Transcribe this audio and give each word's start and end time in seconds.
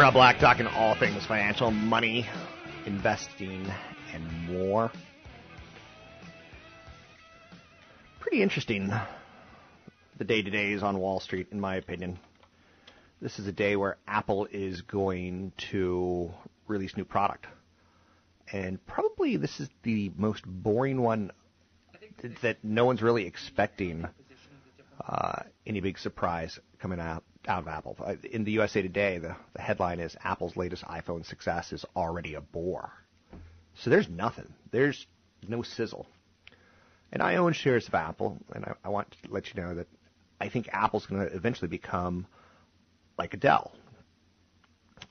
Rob 0.00 0.14
Black, 0.14 0.38
talking 0.38 0.66
all 0.66 0.94
things 0.94 1.26
financial, 1.26 1.70
money, 1.70 2.26
investing, 2.86 3.70
and 4.14 4.48
more. 4.48 4.90
Pretty 8.18 8.42
interesting, 8.42 8.90
the 10.16 10.24
day 10.24 10.40
to 10.40 10.48
days 10.48 10.82
on 10.82 10.96
Wall 10.96 11.20
Street, 11.20 11.48
in 11.52 11.60
my 11.60 11.76
opinion. 11.76 12.18
This 13.20 13.38
is 13.38 13.46
a 13.46 13.52
day 13.52 13.76
where 13.76 13.98
Apple 14.08 14.48
is 14.50 14.80
going 14.80 15.52
to 15.70 16.30
release 16.66 16.96
new 16.96 17.04
product. 17.04 17.46
And 18.50 18.84
probably 18.86 19.36
this 19.36 19.60
is 19.60 19.68
the 19.82 20.10
most 20.16 20.44
boring 20.46 21.02
one 21.02 21.30
that 22.40 22.56
no 22.62 22.86
one's 22.86 23.02
really 23.02 23.26
expecting 23.26 24.06
uh, 25.06 25.42
any 25.66 25.82
big 25.82 25.98
surprise 25.98 26.58
coming 26.78 27.00
out 27.00 27.22
out 27.50 27.62
of 27.62 27.68
Apple. 27.68 27.96
Uh, 28.00 28.14
in 28.30 28.44
the 28.44 28.52
USA 28.52 28.80
Today, 28.80 29.18
the, 29.18 29.36
the 29.54 29.60
headline 29.60 29.98
is 29.98 30.16
Apple's 30.22 30.56
latest 30.56 30.84
iPhone 30.84 31.26
success 31.26 31.72
is 31.72 31.84
already 31.96 32.34
a 32.34 32.40
bore. 32.40 32.92
So 33.74 33.90
there's 33.90 34.08
nothing. 34.08 34.54
There's 34.70 35.06
no 35.46 35.62
sizzle. 35.62 36.06
And 37.12 37.22
I 37.22 37.36
own 37.36 37.52
shares 37.52 37.88
of 37.88 37.94
Apple, 37.94 38.38
and 38.54 38.64
I, 38.64 38.74
I 38.84 38.88
want 38.88 39.10
to 39.10 39.32
let 39.32 39.52
you 39.52 39.60
know 39.60 39.74
that 39.74 39.88
I 40.40 40.48
think 40.48 40.68
Apple's 40.72 41.06
going 41.06 41.26
to 41.26 41.34
eventually 41.34 41.68
become 41.68 42.26
like 43.18 43.34
a 43.34 43.36
Dell, 43.36 43.72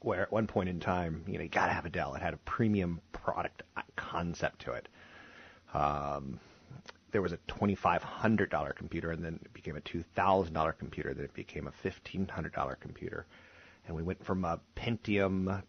where 0.01 0.21
at 0.21 0.31
one 0.31 0.47
point 0.47 0.69
in 0.69 0.79
time, 0.79 1.25
you 1.27 1.37
know, 1.37 1.43
you 1.43 1.49
got 1.49 1.67
to 1.67 1.73
have 1.73 1.85
a 1.85 1.89
Dell. 1.89 2.15
It 2.15 2.21
had 2.21 2.33
a 2.33 2.37
premium 2.37 3.01
product 3.11 3.63
concept 3.97 4.61
to 4.61 4.71
it. 4.71 4.87
Um, 5.73 6.39
there 7.11 7.21
was 7.21 7.31
a 7.31 7.37
$2,500 7.47 8.75
computer, 8.75 9.11
and 9.11 9.23
then 9.23 9.39
it 9.43 9.53
became 9.53 9.75
a 9.75 9.81
$2,000 9.81 10.77
computer. 10.77 11.13
Then 11.13 11.25
it 11.25 11.33
became 11.33 11.67
a 11.67 11.87
$1,500 11.87 12.79
computer, 12.79 13.25
and 13.87 13.95
we 13.95 14.03
went 14.03 14.23
from 14.23 14.45
a 14.45 14.59
Pentium 14.75 15.63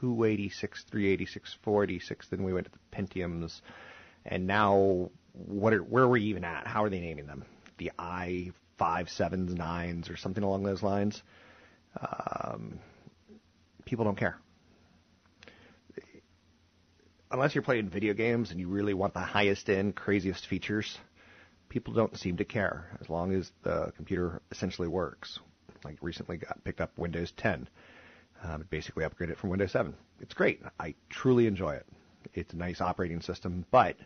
286, 0.00 0.84
386, 0.84 1.56
486. 1.62 2.28
Then 2.28 2.44
we 2.44 2.52
went 2.52 2.66
to 2.66 2.72
the 2.72 2.96
Pentiums, 2.96 3.60
and 4.24 4.46
now 4.46 5.10
what? 5.32 5.74
Are, 5.74 5.82
where 5.82 6.04
are 6.04 6.08
we 6.08 6.22
even 6.22 6.44
at? 6.44 6.66
How 6.66 6.84
are 6.84 6.90
they 6.90 7.00
naming 7.00 7.26
them? 7.26 7.44
The 7.78 7.92
i 7.98 8.50
five 8.78 9.10
sevens 9.10 9.54
nines 9.54 10.08
or 10.08 10.16
something 10.16 10.42
along 10.42 10.62
those 10.62 10.82
lines. 10.82 11.22
Um, 12.00 12.78
people 13.84 14.06
don't 14.06 14.16
care 14.16 14.38
unless 17.30 17.54
you're 17.54 17.62
playing 17.62 17.88
video 17.88 18.14
games 18.14 18.50
and 18.50 18.58
you 18.58 18.68
really 18.68 18.94
want 18.94 19.14
the 19.14 19.20
highest 19.20 19.68
end, 19.68 19.94
craziest 19.94 20.46
features, 20.46 20.98
people 21.68 21.94
don't 21.94 22.16
seem 22.18 22.36
to 22.38 22.44
care 22.44 22.98
as 23.00 23.08
long 23.08 23.32
as 23.32 23.50
the 23.62 23.92
computer 23.96 24.42
essentially 24.50 24.88
works. 24.88 25.38
Like 25.84 25.96
recently 26.02 26.36
got 26.36 26.62
picked 26.64 26.80
up 26.80 26.96
Windows 26.98 27.32
10. 27.36 27.68
Um, 28.42 28.64
basically 28.70 29.04
upgraded 29.04 29.36
from 29.36 29.50
Windows 29.50 29.72
7. 29.72 29.94
It's 30.20 30.34
great. 30.34 30.62
I 30.78 30.94
truly 31.10 31.46
enjoy 31.46 31.74
it. 31.74 31.86
It's 32.32 32.52
a 32.54 32.56
nice 32.56 32.80
operating 32.80 33.20
system, 33.20 33.66
but 33.70 33.96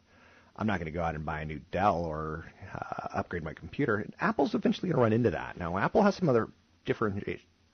I'm 0.56 0.66
not 0.66 0.78
going 0.78 0.86
to 0.86 0.96
go 0.96 1.02
out 1.02 1.14
and 1.14 1.24
buy 1.24 1.40
a 1.40 1.44
new 1.44 1.60
Dell 1.70 2.04
or 2.04 2.44
uh, 2.74 3.08
upgrade 3.14 3.44
my 3.44 3.54
computer. 3.54 3.96
And 3.96 4.14
Apple's 4.20 4.54
eventually 4.54 4.88
going 4.88 4.96
to 4.96 5.02
run 5.02 5.12
into 5.12 5.30
that. 5.30 5.56
Now, 5.56 5.78
Apple 5.78 6.02
has 6.02 6.16
some 6.16 6.28
other 6.28 6.48
different 6.84 7.24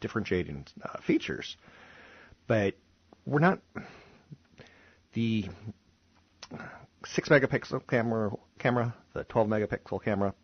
differentiating 0.00 0.66
uh, 0.82 1.00
features, 1.00 1.56
but 2.46 2.74
we're 3.26 3.38
not 3.38 3.60
the 5.12 5.48
six 7.06 7.28
megapixel 7.28 7.86
camera, 7.86 8.30
camera, 8.58 8.94
the 9.14 9.24
12 9.24 9.48
megapixel 9.48 10.02
camera. 10.02 10.34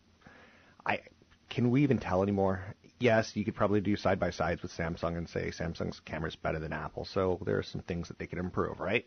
I 0.85 1.01
can 1.49 1.71
we 1.71 1.83
even 1.83 1.99
tell 1.99 2.23
anymore? 2.23 2.63
Yes, 2.99 3.33
you 3.35 3.45
could 3.45 3.55
probably 3.55 3.81
do 3.81 3.97
side 3.97 4.19
by 4.19 4.31
sides 4.31 4.63
with 4.63 4.73
Samsung 4.73 5.17
and 5.17 5.29
say 5.29 5.51
Samsung's 5.51 6.01
camera 6.01 6.29
is 6.29 6.37
better 6.37 6.59
than 6.59 6.73
Apple. 6.73 7.05
So 7.05 7.39
there 7.45 7.59
are 7.59 7.63
some 7.63 7.83
things 7.83 8.09
that 8.09 8.19
they 8.19 8.27
can 8.27 8.39
improve, 8.39 8.81
right? 8.81 9.07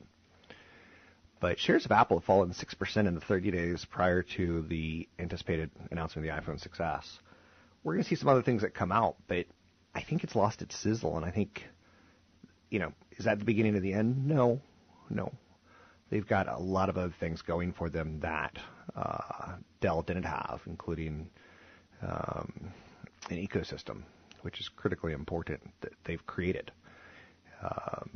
But 1.40 1.60
shares 1.60 1.86
of 1.86 1.92
Apple 1.92 2.20
have 2.20 2.26
fallen 2.26 2.52
6% 2.52 3.08
in 3.08 3.16
the 3.16 3.22
30 3.22 3.52
days 3.52 3.86
prior 3.86 4.22
to 4.38 4.62
the 4.64 5.08
anticipated 5.18 5.72
announcement 5.90 6.28
of 6.28 6.36
the 6.36 6.42
iPhone 6.42 6.62
6s. 6.62 7.20
We're 7.84 7.94
going 7.94 8.04
to 8.04 8.10
see 8.10 8.16
some 8.16 8.28
other 8.28 8.42
things 8.44 8.62
that 8.62 8.74
come 8.74 8.92
out, 8.92 9.16
but 9.28 9.46
I 9.96 10.02
think 10.02 10.24
it's 10.24 10.36
lost 10.36 10.62
its 10.62 10.76
sizzle, 10.76 11.16
and 11.16 11.26
I 11.26 11.32
think, 11.32 11.64
you 12.70 12.80
know, 12.80 12.92
is 13.18 13.26
that 13.26 13.40
the 13.40 13.46
beginning 13.46 13.78
of 13.78 13.82
the 13.82 13.94
end? 13.94 14.28
No, 14.28 14.62
no 15.10 15.32
they've 16.10 16.28
got 16.28 16.48
a 16.48 16.58
lot 16.58 16.90
of 16.90 16.98
other 16.98 17.14
things 17.20 17.42
going 17.42 17.74
for 17.74 17.90
them 17.90 18.20
that 18.22 18.58
uh, 18.96 19.54
Dell 19.82 20.02
didn't 20.02 20.24
have, 20.24 20.62
including 20.66 21.30
um, 22.02 22.72
an 23.30 23.38
ecosystem, 23.38 24.04
which 24.42 24.60
is 24.60 24.70
critically 24.70 25.14
important 25.14 25.62
that 25.82 25.94
they've 26.04 26.26
created. 26.26 26.72
Um, 27.62 28.10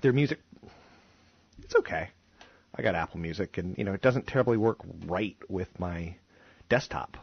their 0.00 0.12
music, 0.12 0.40
it's 1.62 1.74
okay. 1.76 2.08
I 2.74 2.82
got 2.82 2.94
Apple 2.94 3.20
Music, 3.20 3.58
and 3.58 3.76
you 3.76 3.84
know 3.84 3.92
it 3.92 4.00
doesn't 4.00 4.26
terribly 4.26 4.56
work 4.56 4.78
right 5.06 5.36
with 5.48 5.68
my 5.78 6.16
desktop. 6.68 7.18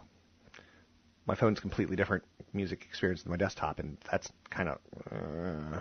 My 1.25 1.35
phone's 1.35 1.59
completely 1.59 1.95
different 1.95 2.23
music 2.53 2.85
experience 2.87 3.23
than 3.23 3.31
my 3.31 3.37
desktop, 3.37 3.79
and 3.79 3.97
that's 4.09 4.31
kind 4.49 4.69
of. 4.69 4.77
Uh, 5.11 5.79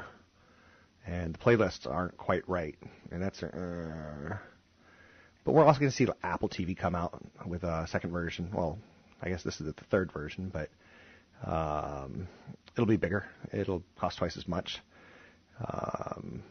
and 1.09 1.35
the 1.35 1.39
playlists 1.39 1.91
aren't 1.91 2.17
quite 2.17 2.47
right, 2.49 2.77
and 3.11 3.23
that's. 3.23 3.43
Uh, 3.43 4.37
but 5.45 5.53
we're 5.53 5.65
also 5.65 5.81
going 5.81 5.91
to 5.91 5.97
see 5.97 6.05
the 6.05 6.17
Apple 6.23 6.49
TV 6.49 6.77
come 6.77 6.95
out 6.95 7.19
with 7.47 7.63
a 7.63 7.87
second 7.89 8.11
version. 8.11 8.51
Well, 8.53 8.79
I 9.23 9.31
guess 9.31 9.43
this 9.43 9.61
is 9.61 9.67
the 9.67 9.85
third 9.91 10.13
version, 10.13 10.53
but 10.53 10.69
um, 11.51 12.29
it'll 12.75 12.87
be 12.87 12.99
bigger. 12.99 13.25
It'll 13.53 13.83
cost 13.99 14.19
twice 14.19 14.37
as 14.37 14.47
much. 14.47 14.79
Um, 15.59 16.43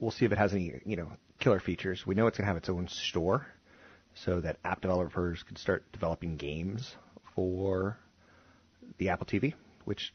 we'll 0.00 0.10
see 0.10 0.24
if 0.24 0.32
it 0.32 0.38
has 0.38 0.52
any, 0.52 0.80
you 0.84 0.96
know, 0.96 1.12
killer 1.38 1.60
features. 1.60 2.04
We 2.04 2.16
know 2.16 2.26
it's 2.26 2.36
going 2.36 2.46
to 2.46 2.48
have 2.48 2.56
its 2.56 2.68
own 2.68 2.88
store, 2.88 3.46
so 4.14 4.40
that 4.40 4.56
app 4.64 4.80
developers 4.80 5.44
can 5.44 5.54
start 5.54 5.84
developing 5.92 6.36
games 6.36 6.96
for 7.36 7.96
the 8.98 9.10
Apple 9.10 9.26
TV, 9.26 9.54
which 9.84 10.12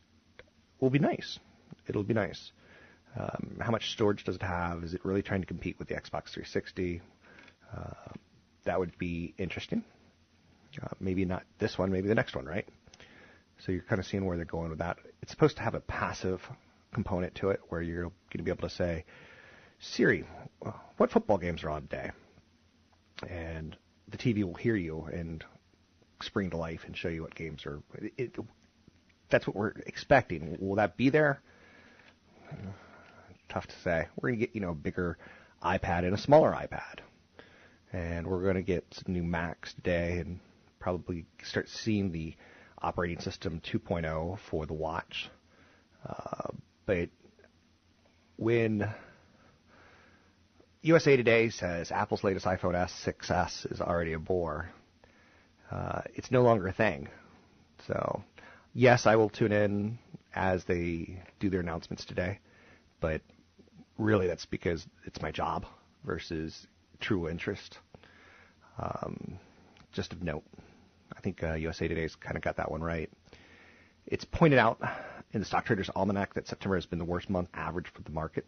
will 0.82 0.90
be 0.90 1.00
nice. 1.00 1.40
It'll 1.88 2.04
be 2.04 2.14
nice. 2.14 2.52
Um, 3.18 3.58
how 3.60 3.72
much 3.72 3.92
storage 3.92 4.24
does 4.24 4.36
it 4.36 4.42
have? 4.42 4.84
Is 4.84 4.94
it 4.94 5.06
really 5.06 5.22
trying 5.22 5.42
to 5.42 5.48
compete 5.48 5.78
with 5.78 5.88
the 5.88 5.96
Xbox 5.96 6.30
360? 6.34 7.02
Uh, 7.76 7.80
that 8.66 8.80
would 8.80 8.98
be 8.98 9.34
interesting. 9.38 9.84
Uh, 10.82 10.88
maybe 11.00 11.26
not 11.26 11.44
this 11.60 11.78
one, 11.78 11.92
maybe 11.92 12.08
the 12.08 12.16
next 12.16 12.36
one, 12.36 12.46
right? 12.46 12.68
So 13.60 13.72
you're 13.72 13.84
kind 13.84 14.00
of 14.00 14.06
seeing 14.06 14.26
where 14.26 14.38
they're 14.38 14.46
going 14.46 14.70
with 14.70 14.80
that. 14.80 14.98
It's 15.22 15.32
supposed 15.32 15.58
to 15.58 15.64
have 15.64 15.76
a 15.76 15.80
passive 15.80 16.42
component 16.94 17.36
to 17.36 17.50
it 17.50 17.62
where 17.70 17.82
you're 17.82 18.04
going 18.04 18.38
to 18.38 18.44
be 18.44 18.52
able 18.52 18.68
to 18.68 18.74
say, 18.74 19.06
Siri, 19.80 20.26
what 20.98 21.12
football 21.12 21.38
games 21.38 21.64
are 21.64 21.70
on 21.70 21.84
today? 21.84 22.12
And 23.30 23.76
the 24.10 24.18
TV 24.18 24.44
will 24.44 24.56
hear 24.56 24.76
you 24.76 25.08
and 25.12 25.44
spring 26.22 26.50
to 26.52 26.58
life 26.58 26.82
and 26.86 26.98
show 26.98 27.10
you 27.10 27.22
what 27.22 27.36
games 27.36 27.66
are. 27.66 27.82
It, 27.96 28.14
it, 28.18 28.36
that's 29.30 29.46
what 29.46 29.56
we're 29.56 29.74
expecting. 29.86 30.58
Will 30.60 30.76
that 30.76 30.98
be 30.98 31.10
there? 31.10 31.42
Tough 33.54 33.68
to 33.68 33.80
say. 33.84 34.08
We're 34.16 34.30
going 34.30 34.40
to 34.40 34.46
get, 34.48 34.56
you 34.56 34.62
know, 34.62 34.72
a 34.72 34.76
bigger 34.76 35.20
iPad 35.62 36.06
and 36.06 36.16
a 36.16 36.18
smaller 36.18 36.52
iPad. 36.52 37.02
And 37.92 38.26
we're 38.26 38.42
going 38.42 38.56
to 38.56 38.64
get 38.64 38.84
some 38.90 39.14
new 39.14 39.22
Macs 39.22 39.76
today 39.76 40.18
and 40.18 40.40
probably 40.80 41.28
start 41.44 41.70
seeing 41.70 42.12
the 42.12 42.34
operating 42.82 43.20
system 43.20 43.62
2.0 43.72 44.40
for 44.50 44.66
the 44.66 44.74
watch. 44.74 45.30
Uh, 46.04 46.50
but 46.88 47.10
when 48.38 48.92
USA 50.82 51.16
Today 51.16 51.52
says 51.52 51.92
Apple's 51.92 52.24
latest 52.24 52.48
iPhone 52.48 52.74
S6s 52.74 53.72
is 53.72 53.80
already 53.82 54.14
a 54.14 54.20
bore, 54.20 54.72
uh, 55.70 56.02
it's 56.16 56.32
no 56.32 56.42
longer 56.42 56.68
a 56.68 56.74
thing. 56.74 57.08
So, 57.86 58.24
yes, 58.74 59.06
I 59.06 59.16
will 59.16 59.30
tune 59.30 59.52
in 59.52 60.00
as 60.34 60.64
they 60.66 61.22
do 61.40 61.52
their 61.52 61.60
announcements 61.60 62.04
today, 62.04 62.40
but 63.00 63.22
really 63.98 64.28
that's 64.28 64.46
because 64.46 64.86
it's 65.06 65.22
my 65.22 65.32
job 65.32 65.66
versus 66.04 66.68
true 67.00 67.30
interest. 67.30 67.78
Um, 68.80 69.38
just 69.92 70.14
of 70.14 70.24
note, 70.24 70.44
I 71.16 71.20
think 71.22 71.44
uh, 71.44 71.54
USA 71.54 71.88
Today's 71.88 72.16
kind 72.16 72.36
of 72.36 72.42
got 72.42 72.58
that 72.58 72.72
one 72.72 72.82
right. 72.82 73.10
It's 74.06 74.26
pointed 74.26 74.60
out 74.60 74.82
in 75.34 75.40
the 75.40 75.46
Stock 75.46 75.66
Traders 75.66 75.90
Almanac 75.96 76.34
that 76.34 76.48
September 76.48 76.76
has 76.76 76.86
been 76.86 77.00
the 77.00 77.06
worst 77.06 77.30
month 77.30 77.50
average 77.54 77.88
for 77.94 78.02
the 78.02 78.12
market. 78.12 78.46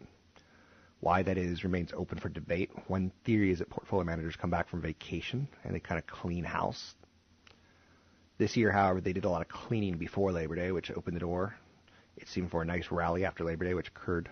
Why 1.00 1.24
that 1.24 1.38
is 1.38 1.64
remains 1.64 1.92
open 1.96 2.18
for 2.18 2.30
debate. 2.30 2.72
One 2.88 3.12
theory 3.26 3.52
is 3.52 3.60
that 3.60 3.70
portfolio 3.70 4.06
managers 4.06 4.36
come 4.36 4.50
back 4.50 4.70
from 4.70 4.82
vacation 4.82 5.48
and 5.64 5.76
they 5.76 5.80
kind 5.80 6.00
of 6.00 6.08
clean 6.08 6.44
house. 6.44 6.96
This 8.38 8.58
year, 8.58 8.72
however, 8.72 9.00
they 9.00 9.14
did 9.14 9.26
a 9.26 9.30
lot 9.30 9.42
of 9.42 9.48
cleaning 9.48 9.98
before 9.98 10.32
Labor 10.32 10.56
Day, 10.56 10.72
which 10.72 10.92
opened 10.92 11.16
the 11.16 11.22
door. 11.22 11.56
It 12.18 12.28
seemed 12.28 12.52
for 12.52 12.62
a 12.62 12.66
nice 12.66 12.92
rally 12.92 13.24
after 13.24 13.44
Labor 13.44 13.66
Day, 13.66 13.74
which 13.74 13.90
occurred 13.90 14.30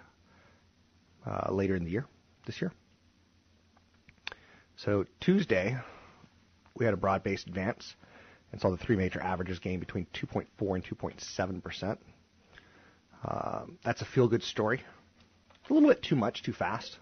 uh, 1.26 1.52
later 1.52 1.76
in 1.76 1.84
the 1.84 1.92
year, 1.92 2.06
this 2.46 2.62
year. 2.62 2.72
So 4.76 5.06
Tuesday, 5.20 5.78
we 6.76 6.86
had 6.86 6.94
a 6.94 6.98
broad-based 6.98 7.48
advance 7.48 7.96
and 8.52 8.60
saw 8.62 8.70
the 8.70 8.78
three 8.78 8.96
major 8.96 9.22
averages 9.22 9.60
gain 9.60 9.80
between 9.80 10.08
2.4 10.14 10.46
and 10.76 10.84
2.7 10.84 11.64
percent. 11.64 12.00
Um, 13.26 13.78
that's 13.84 14.02
a 14.02 14.06
feel-good 14.06 14.44
story. 14.44 14.82
A 15.70 15.74
little 15.74 15.90
bit 15.90 16.04
too 16.04 16.16
much, 16.16 16.44
too 16.44 16.52
fast. 16.52 16.98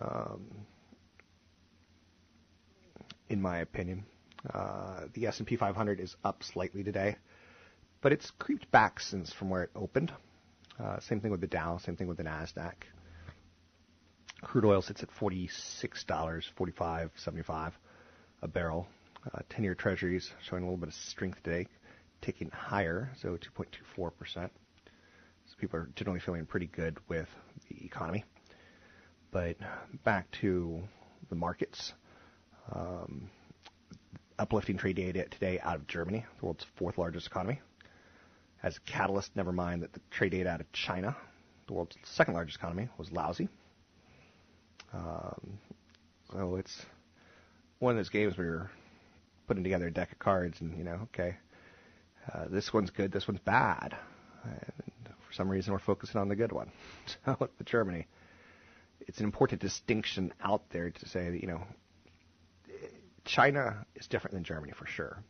Um, 0.00 0.50
in 3.28 3.40
my 3.40 3.58
opinion, 3.58 4.04
uh, 4.52 5.06
the 5.14 5.26
S&P 5.26 5.56
500 5.56 6.00
is 6.00 6.14
up 6.22 6.42
slightly 6.42 6.84
today, 6.84 7.16
but 8.02 8.12
it's 8.12 8.30
creeped 8.38 8.70
back 8.70 9.00
since 9.00 9.32
from 9.32 9.48
where 9.48 9.62
it 9.62 9.70
opened. 9.74 10.12
Uh, 10.82 10.98
same 11.00 11.20
thing 11.20 11.30
with 11.30 11.40
the 11.40 11.46
Dow. 11.46 11.78
Same 11.78 11.96
thing 11.96 12.08
with 12.08 12.16
the 12.16 12.24
Nasdaq. 12.24 12.74
Crude 14.42 14.64
oil 14.64 14.82
sits 14.82 15.02
at 15.02 15.10
forty-six 15.10 16.04
dollars, 16.04 16.50
forty-five, 16.56 17.10
seventy-five 17.16 17.72
a 18.42 18.48
barrel. 18.48 18.86
Uh, 19.32 19.40
ten-year 19.48 19.74
Treasuries 19.74 20.30
showing 20.48 20.62
a 20.62 20.66
little 20.66 20.76
bit 20.76 20.88
of 20.88 20.94
strength 20.94 21.42
today, 21.42 21.66
ticking 22.20 22.50
higher, 22.50 23.10
so 23.22 23.38
2.24 23.96 24.10
percent. 24.18 24.52
So 25.46 25.54
people 25.58 25.80
are 25.80 25.88
generally 25.94 26.20
feeling 26.20 26.44
pretty 26.46 26.66
good 26.66 26.98
with 27.08 27.28
the 27.68 27.84
economy. 27.84 28.24
But 29.30 29.56
back 30.04 30.30
to 30.42 30.82
the 31.28 31.36
markets. 31.36 31.92
Um, 32.72 33.30
uplifting 34.38 34.76
trade 34.76 34.96
data 34.96 35.26
today 35.30 35.60
out 35.60 35.76
of 35.76 35.86
Germany, 35.86 36.24
the 36.38 36.46
world's 36.46 36.66
fourth 36.76 36.98
largest 36.98 37.26
economy. 37.26 37.60
As 38.64 38.78
a 38.78 38.80
catalyst, 38.80 39.36
never 39.36 39.52
mind 39.52 39.82
that 39.82 39.92
the 39.92 40.00
trade 40.10 40.30
data 40.30 40.48
out 40.48 40.62
of 40.62 40.72
China, 40.72 41.14
the 41.66 41.74
world's 41.74 41.98
second 42.04 42.32
largest 42.32 42.56
economy, 42.56 42.88
was 42.96 43.12
lousy. 43.12 43.50
Um, 44.94 45.58
so 46.32 46.56
it's 46.56 46.86
one 47.78 47.90
of 47.90 47.98
those 47.98 48.08
games 48.08 48.38
where 48.38 48.46
you're 48.46 48.70
putting 49.46 49.64
together 49.64 49.88
a 49.88 49.92
deck 49.92 50.12
of 50.12 50.18
cards 50.18 50.62
and, 50.62 50.78
you 50.78 50.84
know, 50.84 51.00
okay, 51.02 51.36
uh, 52.32 52.46
this 52.48 52.72
one's 52.72 52.88
good, 52.88 53.12
this 53.12 53.28
one's 53.28 53.40
bad. 53.40 53.94
And 54.44 55.14
for 55.26 55.34
some 55.34 55.50
reason, 55.50 55.74
we're 55.74 55.78
focusing 55.78 56.18
on 56.18 56.28
the 56.28 56.36
good 56.36 56.52
one. 56.52 56.72
So 57.26 57.36
with 57.38 57.66
Germany, 57.66 58.06
it's 59.00 59.18
an 59.18 59.24
important 59.24 59.60
distinction 59.60 60.32
out 60.42 60.70
there 60.70 60.88
to 60.88 61.08
say 61.10 61.28
that, 61.28 61.42
you 61.42 61.48
know, 61.48 61.62
China 63.26 63.84
is 63.94 64.06
different 64.06 64.32
than 64.32 64.42
Germany 64.42 64.72
for 64.74 64.86
sure. 64.86 65.22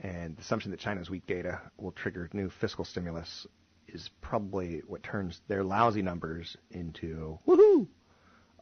And 0.00 0.36
the 0.36 0.40
assumption 0.40 0.70
that 0.70 0.80
China's 0.80 1.10
weak 1.10 1.26
data 1.26 1.60
will 1.76 1.92
trigger 1.92 2.28
new 2.32 2.48
fiscal 2.48 2.84
stimulus 2.84 3.46
is 3.88 4.08
probably 4.20 4.82
what 4.86 5.02
turns 5.02 5.40
their 5.48 5.62
lousy 5.62 6.02
numbers 6.02 6.56
into 6.70 7.38
woohoo, 7.46 7.86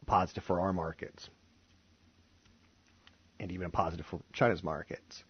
a 0.01 0.05
positive 0.05 0.43
for 0.43 0.59
our 0.59 0.73
markets, 0.73 1.29
and 3.39 3.51
even 3.51 3.67
a 3.67 3.69
positive 3.69 4.05
for 4.05 4.19
China's 4.33 4.63
markets. 4.63 5.23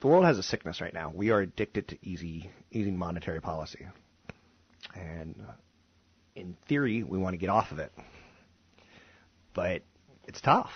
The 0.00 0.08
world 0.08 0.26
has 0.26 0.38
a 0.38 0.42
sickness 0.42 0.82
right 0.82 0.92
now. 0.92 1.10
We 1.14 1.30
are 1.30 1.40
addicted 1.40 1.88
to 1.88 1.98
easy, 2.02 2.50
easy 2.70 2.90
monetary 2.90 3.40
policy, 3.40 3.86
and 4.94 5.34
uh, 5.48 5.52
in 6.34 6.56
theory, 6.68 7.02
we 7.02 7.16
want 7.16 7.32
to 7.32 7.38
get 7.38 7.48
off 7.48 7.72
of 7.72 7.78
it, 7.78 7.92
but 9.54 9.82
it's 10.28 10.42
tough. 10.42 10.70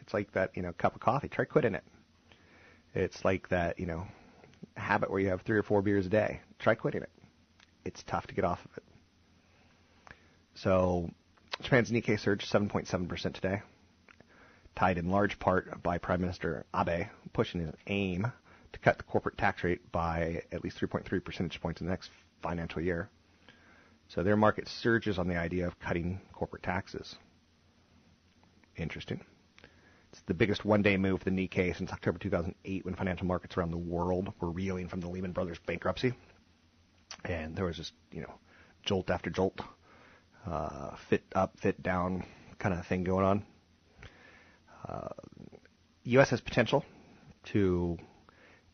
It's 0.00 0.14
like 0.14 0.32
that, 0.32 0.56
you 0.56 0.62
know, 0.62 0.72
cup 0.72 0.94
of 0.94 1.00
coffee. 1.00 1.28
Try 1.28 1.44
quitting 1.44 1.74
it. 1.74 1.84
It's 2.94 3.24
like 3.24 3.48
that, 3.48 3.78
you 3.78 3.86
know, 3.86 4.06
habit 4.76 5.10
where 5.10 5.20
you 5.20 5.28
have 5.28 5.42
three 5.42 5.58
or 5.58 5.62
four 5.62 5.82
beers 5.82 6.06
a 6.06 6.10
day. 6.10 6.40
Try 6.58 6.74
quitting 6.74 7.02
it. 7.02 7.10
It's 7.84 8.02
tough 8.04 8.26
to 8.28 8.34
get 8.34 8.44
off 8.44 8.64
of 8.64 8.70
it. 8.76 8.84
So, 10.54 11.10
Japan's 11.60 11.90
Nikkei 11.90 12.18
surged 12.18 12.50
7.7% 12.50 13.34
today, 13.34 13.62
tied 14.76 14.98
in 14.98 15.10
large 15.10 15.38
part 15.38 15.82
by 15.82 15.98
Prime 15.98 16.20
Minister 16.20 16.64
Abe 16.74 17.08
pushing 17.32 17.60
his 17.60 17.74
aim 17.88 18.32
to 18.72 18.78
cut 18.78 18.98
the 18.98 19.04
corporate 19.04 19.36
tax 19.36 19.64
rate 19.64 19.90
by 19.90 20.42
at 20.52 20.62
least 20.62 20.80
3.3 20.80 21.24
percentage 21.24 21.60
points 21.60 21.80
in 21.80 21.86
the 21.86 21.92
next 21.92 22.10
financial 22.42 22.80
year. 22.80 23.08
So 24.08 24.22
their 24.22 24.36
market 24.36 24.68
surges 24.68 25.18
on 25.18 25.28
the 25.28 25.36
idea 25.36 25.66
of 25.66 25.78
cutting 25.80 26.20
corporate 26.32 26.62
taxes. 26.62 27.16
Interesting. 28.76 29.24
The 30.26 30.34
biggest 30.34 30.64
one-day 30.64 30.96
move 30.96 31.20
for 31.20 31.24
the 31.24 31.30
Nikkei 31.30 31.76
since 31.76 31.92
October 31.92 32.18
2008 32.18 32.84
when 32.84 32.94
financial 32.94 33.26
markets 33.26 33.56
around 33.56 33.72
the 33.72 33.76
world 33.76 34.32
were 34.40 34.50
reeling 34.50 34.88
from 34.88 35.00
the 35.00 35.08
Lehman 35.08 35.32
Brothers 35.32 35.58
bankruptcy. 35.66 36.14
And 37.24 37.54
there 37.54 37.66
was 37.66 37.76
just, 37.76 37.92
you 38.10 38.22
know, 38.22 38.32
jolt 38.84 39.10
after 39.10 39.28
jolt, 39.28 39.60
uh, 40.46 40.96
fit 41.08 41.24
up, 41.34 41.58
fit 41.60 41.82
down 41.82 42.24
kind 42.58 42.74
of 42.74 42.86
thing 42.86 43.04
going 43.04 43.24
on. 43.24 43.46
Uh, 44.88 45.08
U.S. 46.04 46.30
has 46.30 46.40
potential 46.40 46.84
to 47.44 47.98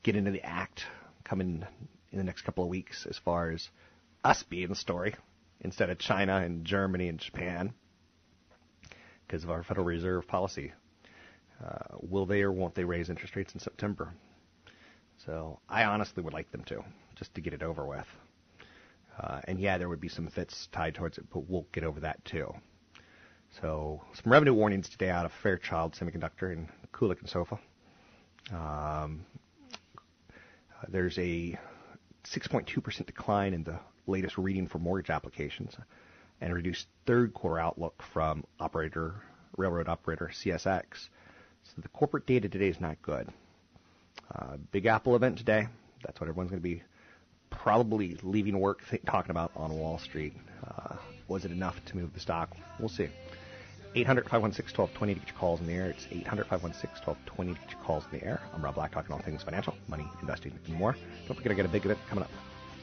get 0.04 0.14
into 0.14 0.30
the 0.30 0.44
act 0.44 0.86
coming 1.24 1.64
in 2.12 2.18
the 2.18 2.24
next 2.24 2.42
couple 2.42 2.62
of 2.62 2.70
weeks 2.70 3.06
as 3.06 3.18
far 3.18 3.50
as 3.50 3.68
us 4.24 4.42
being 4.44 4.68
the 4.68 4.76
story 4.76 5.14
instead 5.60 5.90
of 5.90 5.98
China 5.98 6.36
and 6.36 6.64
Germany 6.64 7.08
and 7.08 7.18
Japan 7.18 7.72
because 9.26 9.44
of 9.44 9.50
our 9.50 9.62
Federal 9.62 9.86
Reserve 9.86 10.26
policy 10.26 10.72
uh, 11.64 11.96
will 12.00 12.26
they 12.26 12.42
or 12.42 12.52
won't 12.52 12.74
they 12.74 12.84
raise 12.84 13.10
interest 13.10 13.36
rates 13.36 13.54
in 13.54 13.60
September? 13.60 14.12
So 15.26 15.58
I 15.68 15.84
honestly 15.84 16.22
would 16.22 16.32
like 16.32 16.50
them 16.50 16.64
to, 16.64 16.82
just 17.16 17.34
to 17.34 17.40
get 17.40 17.52
it 17.52 17.62
over 17.62 17.84
with. 17.86 18.06
Uh, 19.18 19.40
and 19.44 19.60
yeah, 19.60 19.76
there 19.76 19.88
would 19.88 20.00
be 20.00 20.08
some 20.08 20.28
fits 20.28 20.68
tied 20.72 20.94
towards 20.94 21.18
it, 21.18 21.26
but 21.32 21.48
we'll 21.48 21.66
get 21.72 21.84
over 21.84 22.00
that 22.00 22.24
too. 22.24 22.54
So 23.60 24.02
some 24.14 24.32
revenue 24.32 24.54
warnings 24.54 24.88
today 24.88 25.10
out 25.10 25.26
of 25.26 25.32
Fairchild 25.42 25.94
Semiconductor 25.94 26.52
and 26.52 26.68
Kulicke 26.92 27.20
and 27.20 27.28
Soffa. 27.28 27.58
Um, 28.52 29.26
there's 30.88 31.18
a 31.18 31.58
6.2% 32.24 33.06
decline 33.06 33.52
in 33.52 33.64
the 33.64 33.78
latest 34.06 34.38
reading 34.38 34.66
for 34.66 34.78
mortgage 34.78 35.10
applications 35.10 35.76
and 36.40 36.52
a 36.52 36.54
reduced 36.54 36.86
third 37.06 37.34
quarter 37.34 37.58
outlook 37.60 38.02
from 38.02 38.44
operator 38.58 39.22
railroad 39.56 39.88
operator 39.88 40.30
CSX 40.32 41.08
so 41.74 41.80
the 41.80 41.88
corporate 41.88 42.26
data 42.26 42.48
today 42.48 42.68
is 42.68 42.80
not 42.80 43.00
good. 43.02 43.28
Uh, 44.34 44.56
Big 44.72 44.86
Apple 44.86 45.16
event 45.16 45.38
today. 45.38 45.68
That's 46.04 46.20
what 46.20 46.28
everyone's 46.28 46.50
going 46.50 46.62
to 46.62 46.68
be 46.68 46.82
probably 47.50 48.16
leaving 48.22 48.58
work 48.58 48.82
th- 48.88 49.02
talking 49.06 49.30
about 49.30 49.52
on 49.56 49.72
Wall 49.72 49.98
Street. 49.98 50.32
Uh, 50.66 50.96
was 51.28 51.44
it 51.44 51.50
enough 51.50 51.84
to 51.86 51.96
move 51.96 52.12
the 52.14 52.20
stock? 52.20 52.56
We'll 52.78 52.88
see. 52.88 53.08
800 53.94 54.24
516 54.24 54.78
1220 54.78 55.14
to 55.14 55.20
get 55.20 55.28
your 55.28 55.38
calls 55.38 55.60
in 55.60 55.66
the 55.66 55.72
air. 55.72 55.90
It's 55.90 56.06
800 56.10 56.46
516 56.46 57.02
1220 57.04 57.54
to 57.54 57.60
get 57.60 57.70
your 57.72 57.80
calls 57.82 58.04
in 58.12 58.18
the 58.18 58.24
air. 58.24 58.40
I'm 58.54 58.64
Rob 58.64 58.76
Black, 58.76 58.92
talking 58.92 59.12
all 59.12 59.20
things 59.20 59.42
financial, 59.42 59.74
money, 59.88 60.06
investing, 60.20 60.56
and 60.66 60.74
more. 60.76 60.96
Don't 61.26 61.36
forget, 61.36 61.50
I 61.52 61.54
got 61.56 61.66
a 61.66 61.68
big 61.68 61.84
event 61.84 61.98
coming 62.08 62.24
up 62.24 62.30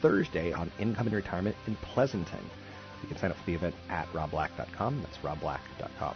Thursday 0.02 0.52
on 0.52 0.70
income 0.80 1.08
and 1.08 1.16
retirement 1.16 1.56
in 1.66 1.76
Pleasanton. 1.78 2.40
You 3.02 3.08
can 3.08 3.18
sign 3.18 3.32
up 3.32 3.38
for 3.38 3.46
the 3.46 3.54
event 3.54 3.76
at 3.90 4.12
robblack.com. 4.12 5.02
That's 5.02 5.18
robblack.com. 5.20 6.16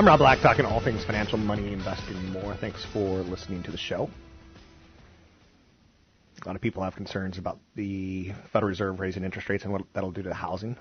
I'm 0.00 0.06
Rob 0.06 0.20
Black, 0.20 0.40
talking 0.40 0.64
all 0.64 0.80
things 0.80 1.04
financial, 1.04 1.36
money, 1.36 1.74
investing, 1.74 2.32
more. 2.32 2.54
Thanks 2.54 2.86
for 2.90 3.18
listening 3.18 3.62
to 3.64 3.70
the 3.70 3.76
show. 3.76 4.08
A 6.42 6.46
lot 6.46 6.56
of 6.56 6.62
people 6.62 6.82
have 6.82 6.94
concerns 6.94 7.36
about 7.36 7.58
the 7.74 8.32
Federal 8.50 8.70
Reserve 8.70 8.98
raising 8.98 9.24
interest 9.24 9.50
rates 9.50 9.64
and 9.64 9.74
what 9.74 9.82
that'll 9.92 10.10
do 10.10 10.22
to 10.22 10.30
the 10.30 10.34
housing. 10.34 10.78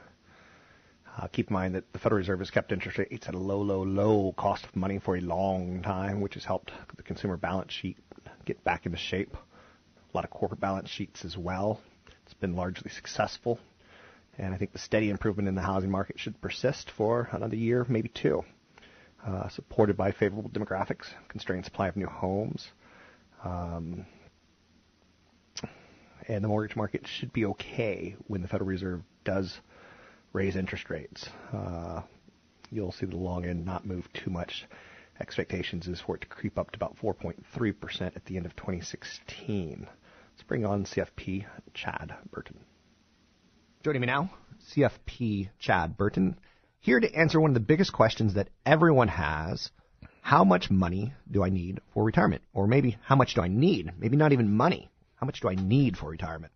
Uh, 1.18 1.28
keep 1.28 1.50
in 1.50 1.54
mind 1.54 1.76
that 1.76 1.92
the 1.92 2.00
Federal 2.00 2.20
Reserve 2.20 2.40
has 2.40 2.50
kept 2.50 2.72
interest 2.72 2.98
rates 2.98 3.28
at 3.28 3.36
a 3.36 3.38
low, 3.38 3.60
low, 3.62 3.84
low 3.84 4.34
cost 4.38 4.64
of 4.64 4.74
money 4.74 5.00
for 5.00 5.18
a 5.18 5.20
long 5.20 5.82
time, 5.82 6.22
which 6.22 6.36
has 6.36 6.46
helped 6.46 6.72
the 6.96 7.04
consumer 7.04 7.36
balance 7.36 7.74
sheet 7.74 7.98
get 8.46 8.64
back 8.64 8.86
into 8.86 8.98
shape. 8.98 9.34
A 9.34 10.16
lot 10.16 10.24
of 10.24 10.30
corporate 10.30 10.62
balance 10.62 10.88
sheets 10.90 11.26
as 11.26 11.38
well. 11.38 11.82
It's 12.24 12.36
been 12.36 12.56
largely 12.56 12.90
successful. 12.90 13.60
And 14.38 14.54
I 14.54 14.58
think 14.58 14.72
the 14.72 14.80
steady 14.80 15.10
improvement 15.10 15.50
in 15.50 15.56
the 15.56 15.62
housing 15.62 15.92
market 15.92 16.18
should 16.22 16.40
persist 16.40 16.90
for 16.96 17.28
another 17.34 17.58
year, 17.58 17.86
maybe 17.90 18.08
two 18.08 18.46
uh, 19.26 19.50
supported 19.50 19.98
by 19.98 20.12
favorable 20.12 20.50
demographics, 20.50 21.08
constrained 21.28 21.66
supply 21.66 21.88
of 21.88 21.96
new 21.96 22.08
homes. 22.08 22.68
Um, 23.44 24.06
and 26.28 26.44
the 26.44 26.48
mortgage 26.48 26.76
market 26.76 27.08
should 27.08 27.34
be 27.34 27.46
okay 27.46 28.16
when 28.28 28.42
the 28.42 28.48
Federal 28.48 28.68
Reserve 28.68 29.02
does 29.24 29.60
raise 30.32 30.56
interest 30.56 30.90
rates. 30.90 31.28
Uh, 31.52 32.02
you'll 32.72 32.92
see 32.92 33.06
the 33.06 33.18
long 33.18 33.46
end 33.46 33.66
not 33.66 33.86
move 33.86 34.08
too 34.14 34.30
much. 34.30 34.66
Expectations 35.20 35.88
is 35.88 36.00
for 36.00 36.16
it 36.16 36.22
to 36.22 36.28
creep 36.28 36.58
up 36.58 36.72
to 36.72 36.78
about 36.78 36.96
4.3% 36.98 38.16
at 38.16 38.26
the 38.26 38.38
end 38.38 38.46
of 38.46 38.56
2016. 38.56 39.88
Let's 40.32 40.44
bring 40.48 40.66
on 40.66 40.86
CFP 40.86 41.46
Chad 41.74 42.16
Burton. 42.32 42.60
Joining 43.84 44.02
me 44.02 44.08
now, 44.08 44.30
CFP 44.72 45.50
Chad 45.60 45.98
Burton 45.98 46.38
here 46.80 47.00
to 47.00 47.14
answer 47.14 47.40
one 47.40 47.52
of 47.52 47.54
the 47.54 47.60
biggest 47.60 47.94
questions 47.94 48.36
that 48.36 48.50
everyone 48.66 49.08
has. 49.08 49.70
How 50.22 50.44
much 50.44 50.70
money 50.70 51.14
do 51.30 51.44
I 51.44 51.50
need 51.50 51.82
for 51.94 52.04
retirement? 52.04 52.42
Or 52.54 52.68
maybe 52.68 52.98
how 53.02 53.16
much 53.16 53.34
do 53.36 53.42
I 53.42 53.48
need? 53.48 53.92
Maybe 53.98 54.18
not 54.18 54.32
even 54.32 54.56
money. 54.56 54.90
How 55.16 55.26
much 55.26 55.40
do 55.42 55.50
I 55.50 55.56
need 55.56 55.98
for 55.98 56.10
retirement? 56.10 56.52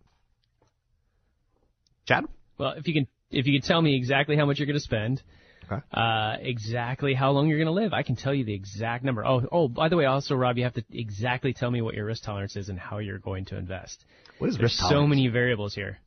Chad? 2.06 2.24
Well, 2.58 2.72
if 2.72 2.86
you 2.86 2.94
can, 2.94 3.06
if 3.30 3.46
you 3.46 3.58
can 3.58 3.66
tell 3.66 3.80
me 3.80 3.96
exactly 3.96 4.36
how 4.36 4.46
much 4.46 4.58
you're 4.58 4.66
going 4.66 4.74
to 4.74 4.80
spend, 4.80 5.22
Okay. 5.70 5.82
uh, 5.92 6.36
exactly 6.40 7.14
how 7.14 7.30
long 7.30 7.48
you're 7.48 7.58
going 7.58 7.66
to 7.66 7.72
live, 7.72 7.94
I 7.94 8.02
can 8.02 8.16
tell 8.16 8.34
you 8.34 8.44
the 8.44 8.54
exact 8.54 9.02
number. 9.02 9.26
Oh, 9.26 9.42
oh, 9.50 9.68
by 9.68 9.88
the 9.88 9.96
way, 9.96 10.04
also, 10.04 10.34
Rob, 10.34 10.58
you 10.58 10.64
have 10.64 10.74
to 10.74 10.84
exactly 10.92 11.54
tell 11.54 11.70
me 11.70 11.80
what 11.80 11.94
your 11.94 12.04
risk 12.04 12.22
tolerance 12.22 12.54
is 12.56 12.68
and 12.68 12.78
how 12.78 12.98
you're 12.98 13.18
going 13.18 13.46
to 13.46 13.56
invest. 13.56 14.04
What 14.38 14.50
is 14.50 14.58
There's 14.58 14.78
risk 14.78 14.90
so 14.90 15.06
many 15.06 15.28
variables 15.28 15.74
here. 15.74 15.98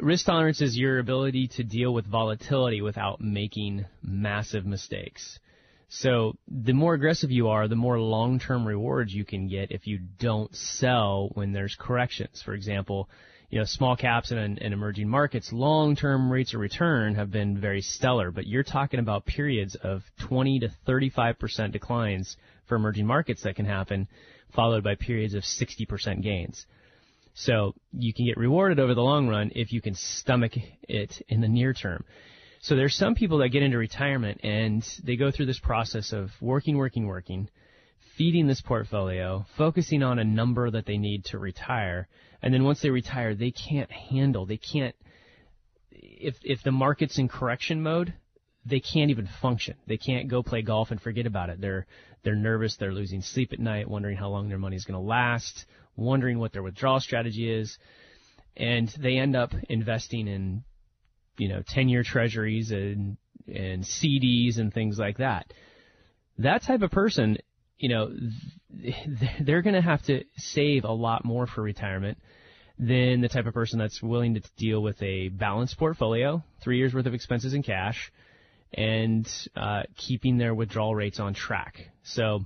Risk 0.00 0.26
tolerance 0.26 0.60
is 0.60 0.78
your 0.78 1.00
ability 1.00 1.48
to 1.56 1.64
deal 1.64 1.92
with 1.92 2.06
volatility 2.06 2.82
without 2.82 3.20
making 3.20 3.84
massive 4.00 4.64
mistakes. 4.64 5.40
So 5.88 6.36
the 6.46 6.72
more 6.72 6.94
aggressive 6.94 7.32
you 7.32 7.48
are, 7.48 7.66
the 7.66 7.74
more 7.74 7.98
long-term 7.98 8.64
rewards 8.64 9.12
you 9.12 9.24
can 9.24 9.48
get 9.48 9.72
if 9.72 9.88
you 9.88 9.98
don't 10.20 10.54
sell 10.54 11.30
when 11.34 11.52
there's 11.52 11.74
corrections. 11.76 12.40
For 12.44 12.54
example, 12.54 13.08
you 13.50 13.58
know, 13.58 13.64
small 13.64 13.96
caps 13.96 14.30
and, 14.30 14.62
and 14.62 14.72
emerging 14.72 15.08
markets, 15.08 15.52
long-term 15.52 16.30
rates 16.30 16.54
of 16.54 16.60
return 16.60 17.16
have 17.16 17.32
been 17.32 17.60
very 17.60 17.80
stellar, 17.80 18.30
but 18.30 18.46
you're 18.46 18.62
talking 18.62 19.00
about 19.00 19.26
periods 19.26 19.74
of 19.74 20.02
20 20.28 20.60
to 20.60 20.70
35% 20.86 21.72
declines 21.72 22.36
for 22.66 22.76
emerging 22.76 23.06
markets 23.06 23.42
that 23.42 23.56
can 23.56 23.66
happen, 23.66 24.06
followed 24.54 24.84
by 24.84 24.94
periods 24.94 25.34
of 25.34 25.42
60% 25.42 26.22
gains. 26.22 26.66
So 27.40 27.74
you 27.92 28.12
can 28.12 28.26
get 28.26 28.36
rewarded 28.36 28.80
over 28.80 28.94
the 28.94 29.02
long 29.02 29.28
run 29.28 29.52
if 29.54 29.72
you 29.72 29.80
can 29.80 29.94
stomach 29.94 30.54
it 30.88 31.22
in 31.28 31.40
the 31.40 31.46
near 31.46 31.72
term. 31.72 32.04
So 32.60 32.74
there's 32.74 32.96
some 32.96 33.14
people 33.14 33.38
that 33.38 33.50
get 33.50 33.62
into 33.62 33.78
retirement 33.78 34.40
and 34.42 34.84
they 35.04 35.14
go 35.14 35.30
through 35.30 35.46
this 35.46 35.60
process 35.60 36.12
of 36.12 36.30
working, 36.40 36.76
working, 36.76 37.06
working, 37.06 37.48
feeding 38.16 38.48
this 38.48 38.60
portfolio, 38.60 39.46
focusing 39.56 40.02
on 40.02 40.18
a 40.18 40.24
number 40.24 40.68
that 40.68 40.84
they 40.84 40.98
need 40.98 41.26
to 41.26 41.38
retire, 41.38 42.08
and 42.42 42.52
then 42.52 42.64
once 42.64 42.82
they 42.82 42.90
retire, 42.90 43.36
they 43.36 43.52
can't 43.52 43.90
handle, 43.90 44.44
they 44.44 44.56
can't 44.56 44.96
if 45.92 46.36
if 46.42 46.62
the 46.64 46.72
market's 46.72 47.18
in 47.18 47.28
correction 47.28 47.80
mode, 47.80 48.14
they 48.66 48.80
can't 48.80 49.10
even 49.10 49.28
function. 49.40 49.76
They 49.86 49.96
can't 49.96 50.28
go 50.28 50.42
play 50.42 50.62
golf 50.62 50.90
and 50.90 51.00
forget 51.00 51.26
about 51.26 51.50
it. 51.50 51.60
They're 51.60 51.86
they're 52.24 52.34
nervous, 52.34 52.76
they're 52.76 52.92
losing 52.92 53.22
sleep 53.22 53.52
at 53.52 53.60
night, 53.60 53.88
wondering 53.88 54.16
how 54.16 54.28
long 54.28 54.48
their 54.48 54.58
money's 54.58 54.84
going 54.84 55.00
to 55.00 55.06
last, 55.06 55.64
wondering 55.98 56.38
what 56.38 56.52
their 56.52 56.62
withdrawal 56.62 57.00
strategy 57.00 57.52
is, 57.52 57.76
and 58.56 58.88
they 58.98 59.18
end 59.18 59.36
up 59.36 59.52
investing 59.68 60.28
in 60.28 60.64
you 61.36 61.48
know 61.48 61.62
10-year 61.62 62.02
treasuries 62.02 62.70
and 62.70 63.16
and 63.46 63.82
CDs 63.82 64.58
and 64.58 64.72
things 64.72 64.98
like 64.98 65.18
that. 65.18 65.52
That 66.38 66.62
type 66.62 66.82
of 66.82 66.90
person, 66.90 67.38
you 67.78 67.88
know, 67.88 68.10
they're 69.40 69.62
going 69.62 69.74
to 69.74 69.80
have 69.80 70.02
to 70.04 70.24
save 70.36 70.84
a 70.84 70.92
lot 70.92 71.24
more 71.24 71.46
for 71.46 71.62
retirement 71.62 72.18
than 72.78 73.20
the 73.20 73.28
type 73.28 73.46
of 73.46 73.54
person 73.54 73.78
that's 73.78 74.02
willing 74.02 74.34
to 74.34 74.42
deal 74.56 74.80
with 74.80 75.02
a 75.02 75.28
balanced 75.28 75.78
portfolio, 75.78 76.44
three 76.62 76.78
years 76.78 76.94
worth 76.94 77.06
of 77.06 77.14
expenses 77.14 77.54
in 77.54 77.62
cash, 77.62 78.12
and 78.72 79.28
uh, 79.56 79.82
keeping 79.96 80.38
their 80.38 80.54
withdrawal 80.54 80.94
rates 80.94 81.18
on 81.18 81.34
track. 81.34 81.90
So, 82.04 82.44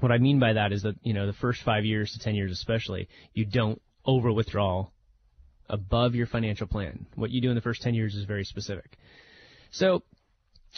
what 0.00 0.12
I 0.12 0.18
mean 0.18 0.38
by 0.38 0.54
that 0.54 0.72
is 0.72 0.82
that 0.82 0.96
you 1.02 1.12
know 1.12 1.26
the 1.26 1.32
first 1.32 1.62
five 1.62 1.84
years 1.84 2.12
to 2.12 2.18
ten 2.18 2.34
years, 2.34 2.52
especially, 2.52 3.08
you 3.32 3.44
don't 3.44 3.80
over 4.04 4.32
withdraw 4.32 4.88
above 5.68 6.14
your 6.14 6.26
financial 6.26 6.66
plan. 6.66 7.06
What 7.14 7.30
you 7.30 7.40
do 7.40 7.48
in 7.48 7.54
the 7.54 7.60
first 7.60 7.82
ten 7.82 7.94
years 7.94 8.14
is 8.14 8.24
very 8.24 8.44
specific. 8.44 8.98
So, 9.70 10.02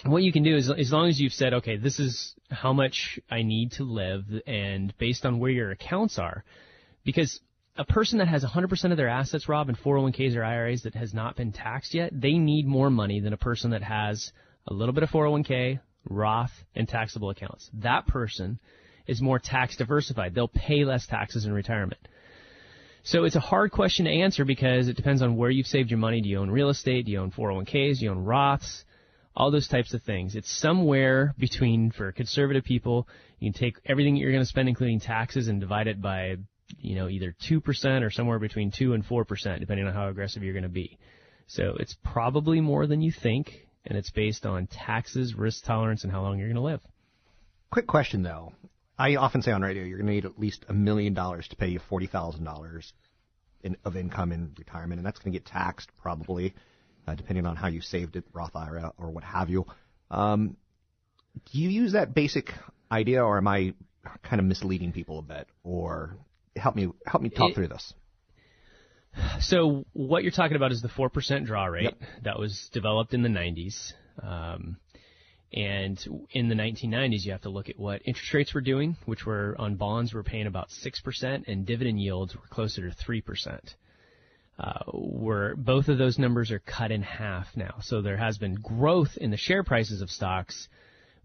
what 0.04 0.22
you 0.22 0.32
can 0.32 0.42
do 0.42 0.56
is 0.56 0.70
as 0.70 0.92
long 0.92 1.08
as 1.08 1.20
you've 1.20 1.32
said, 1.32 1.54
okay, 1.54 1.76
this 1.76 1.98
is 1.98 2.34
how 2.50 2.72
much 2.72 3.18
I 3.30 3.42
need 3.42 3.72
to 3.72 3.84
live, 3.84 4.24
and 4.46 4.96
based 4.98 5.26
on 5.26 5.38
where 5.38 5.50
your 5.50 5.70
accounts 5.70 6.18
are, 6.18 6.44
because 7.04 7.40
a 7.78 7.84
person 7.84 8.18
that 8.18 8.28
has 8.28 8.44
100% 8.44 8.90
of 8.90 8.96
their 8.96 9.08
assets, 9.08 9.48
Rob, 9.48 9.68
in 9.68 9.76
401ks 9.76 10.34
or 10.34 10.44
IRAs 10.44 10.82
that 10.82 10.94
has 10.94 11.12
not 11.12 11.36
been 11.36 11.52
taxed 11.52 11.94
yet, 11.94 12.10
they 12.12 12.32
need 12.32 12.66
more 12.66 12.90
money 12.90 13.20
than 13.20 13.32
a 13.32 13.38
person 13.38 13.70
that 13.70 13.82
has 13.82 14.32
a 14.66 14.72
little 14.72 14.94
bit 14.94 15.02
of 15.02 15.10
401k, 15.10 15.80
Roth, 16.08 16.52
and 16.74 16.88
taxable 16.88 17.30
accounts. 17.30 17.68
That 17.74 18.06
person 18.06 18.58
is 19.06 19.20
more 19.20 19.38
tax 19.38 19.76
diversified. 19.76 20.34
They'll 20.34 20.48
pay 20.48 20.84
less 20.84 21.06
taxes 21.06 21.44
in 21.46 21.52
retirement. 21.52 22.00
So 23.02 23.24
it's 23.24 23.36
a 23.36 23.40
hard 23.40 23.70
question 23.70 24.06
to 24.06 24.10
answer 24.10 24.44
because 24.44 24.88
it 24.88 24.96
depends 24.96 25.22
on 25.22 25.36
where 25.36 25.50
you've 25.50 25.66
saved 25.66 25.90
your 25.90 25.98
money. 25.98 26.20
Do 26.20 26.28
you 26.28 26.38
own 26.38 26.50
real 26.50 26.70
estate? 26.70 27.06
Do 27.06 27.12
you 27.12 27.20
own 27.20 27.30
401ks? 27.30 27.98
Do 27.98 28.04
you 28.04 28.10
own 28.10 28.24
Roths? 28.24 28.82
All 29.36 29.50
those 29.50 29.68
types 29.68 29.94
of 29.94 30.02
things. 30.02 30.34
It's 30.34 30.50
somewhere 30.50 31.34
between, 31.38 31.92
for 31.92 32.10
conservative 32.10 32.64
people, 32.64 33.06
you 33.38 33.52
can 33.52 33.60
take 33.60 33.76
everything 33.84 34.16
you're 34.16 34.32
going 34.32 34.42
to 34.42 34.48
spend, 34.48 34.68
including 34.68 34.98
taxes, 34.98 35.46
and 35.46 35.60
divide 35.60 35.86
it 35.86 36.00
by 36.00 36.36
you 36.78 36.96
know, 36.96 37.08
either 37.08 37.34
2% 37.48 38.02
or 38.02 38.10
somewhere 38.10 38.38
between 38.38 38.70
2 38.70 38.94
and 38.94 39.04
4%, 39.04 39.60
depending 39.60 39.86
on 39.86 39.94
how 39.94 40.08
aggressive 40.08 40.42
you're 40.42 40.52
going 40.52 40.62
to 40.62 40.68
be. 40.68 40.98
So 41.46 41.76
it's 41.78 41.96
probably 42.02 42.60
more 42.60 42.86
than 42.86 43.00
you 43.00 43.12
think, 43.12 43.66
and 43.84 43.96
it's 43.96 44.10
based 44.10 44.46
on 44.46 44.66
taxes, 44.66 45.34
risk 45.34 45.64
tolerance, 45.64 46.02
and 46.02 46.12
how 46.12 46.22
long 46.22 46.38
you're 46.38 46.48
going 46.48 46.56
to 46.56 46.62
live. 46.62 46.80
Quick 47.70 47.86
question 47.86 48.22
though. 48.22 48.52
I 48.98 49.16
often 49.16 49.42
say 49.42 49.52
on 49.52 49.62
radio 49.62 49.84
you're 49.84 49.98
going 49.98 50.06
to 50.06 50.12
need 50.12 50.24
at 50.24 50.38
least 50.38 50.64
a 50.68 50.72
million 50.72 51.14
dollars 51.14 51.46
to 51.48 51.56
pay 51.56 51.68
you 51.68 51.80
forty 51.88 52.06
thousand 52.06 52.44
dollars 52.44 52.92
of 53.84 53.96
income 53.96 54.30
in 54.32 54.52
retirement, 54.58 54.98
and 54.98 55.06
that's 55.06 55.18
going 55.18 55.32
to 55.32 55.38
get 55.38 55.44
taxed 55.46 55.90
probably, 56.00 56.54
uh, 57.08 57.14
depending 57.16 57.46
on 57.46 57.56
how 57.56 57.66
you 57.66 57.80
saved 57.80 58.14
it, 58.16 58.24
Roth 58.32 58.54
IRA 58.54 58.92
or 58.96 59.10
what 59.10 59.24
have 59.24 59.50
you. 59.50 59.64
Um, 60.10 60.56
do 61.52 61.58
you 61.58 61.68
use 61.68 61.92
that 61.92 62.14
basic 62.14 62.52
idea, 62.92 63.24
or 63.24 63.38
am 63.38 63.48
I 63.48 63.74
kind 64.22 64.38
of 64.40 64.46
misleading 64.46 64.92
people 64.92 65.18
a 65.18 65.22
bit? 65.22 65.48
Or 65.64 66.16
help 66.54 66.76
me 66.76 66.88
help 67.06 67.22
me 67.22 67.28
talk 67.28 67.50
It- 67.50 67.54
through 67.54 67.68
this. 67.68 67.92
So 69.40 69.86
what 69.94 70.22
you're 70.22 70.32
talking 70.32 70.56
about 70.56 70.72
is 70.72 70.82
the 70.82 70.88
4% 70.90 71.46
draw 71.46 71.64
rate 71.64 71.84
Yep. 71.84 72.00
that 72.24 72.38
was 72.38 72.68
developed 72.74 73.14
in 73.14 73.22
the 73.22 73.30
90s. 73.30 73.94
Um, 74.22 74.76
and 75.52 76.26
in 76.32 76.48
the 76.48 76.54
1990s, 76.54 77.24
you 77.24 77.32
have 77.32 77.42
to 77.42 77.50
look 77.50 77.68
at 77.68 77.78
what 77.78 78.02
interest 78.04 78.34
rates 78.34 78.52
were 78.54 78.60
doing, 78.60 78.96
which 79.06 79.24
were 79.24 79.54
on 79.58 79.76
bonds 79.76 80.12
were 80.12 80.22
paying 80.22 80.46
about 80.46 80.68
6%, 80.70 81.44
and 81.46 81.64
dividend 81.66 82.00
yields 82.00 82.34
were 82.34 82.42
closer 82.50 82.90
to 82.90 82.96
3%. 82.96 83.74
uh, 84.58 84.80
where 84.92 85.54
both 85.56 85.88
of 85.88 85.98
those 85.98 86.18
numbers 86.18 86.50
are 86.50 86.60
cut 86.60 86.90
in 86.90 87.02
half 87.02 87.46
now. 87.56 87.74
So 87.82 88.00
there 88.00 88.16
has 88.16 88.38
been 88.38 88.54
growth 88.54 89.16
in 89.18 89.30
the 89.30 89.36
share 89.36 89.62
prices 89.62 90.00
of 90.00 90.10
stocks, 90.10 90.68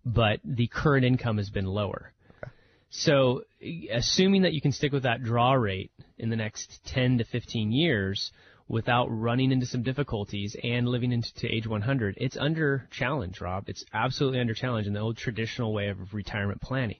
but 0.06 0.40
the 0.44 0.68
current 0.68 1.06
income 1.06 1.38
has 1.38 1.50
been 1.50 1.66
lower. 1.66 2.12
So 2.90 3.44
assuming 3.90 4.42
that 4.42 4.52
you 4.54 4.60
can 4.60 4.74
stick 4.74 4.92
with 4.92 5.04
that 5.04 5.24
draw 5.24 5.54
rate 5.54 5.92
in 6.18 6.30
the 6.30 6.36
next 6.36 6.82
10 6.88 7.20
to 7.20 7.24
15 7.24 7.72
years 7.72 8.32
without 8.72 9.08
running 9.08 9.52
into 9.52 9.66
some 9.66 9.84
difficulties 9.84 10.56
and 10.64 10.88
living 10.88 11.12
into 11.12 11.48
age 11.48 11.68
100, 11.68 12.18
it's 12.18 12.38
under 12.38 12.88
challenge, 12.90 13.42
Rob. 13.42 13.66
It's 13.68 13.84
absolutely 13.94 14.40
under 14.40 14.54
challenge 14.54 14.88
in 14.88 14.94
the 14.94 15.00
old 15.00 15.18
traditional 15.18 15.74
way 15.74 15.90
of 15.90 16.14
retirement 16.14 16.62
planning 16.62 17.00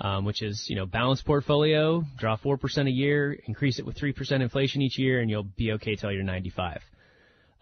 um, 0.00 0.24
which 0.24 0.42
is 0.42 0.66
you 0.68 0.76
know 0.76 0.86
balanced 0.86 1.24
portfolio, 1.24 2.02
draw 2.18 2.36
four 2.36 2.56
percent 2.56 2.88
a 2.88 2.90
year, 2.90 3.36
increase 3.46 3.78
it 3.78 3.86
with 3.86 3.96
three 3.96 4.12
percent 4.12 4.42
inflation 4.42 4.82
each 4.82 4.98
year, 4.98 5.20
and 5.20 5.30
you'll 5.30 5.44
be 5.44 5.72
okay 5.72 5.94
till 5.96 6.12
you're 6.12 6.22
95. 6.22 6.80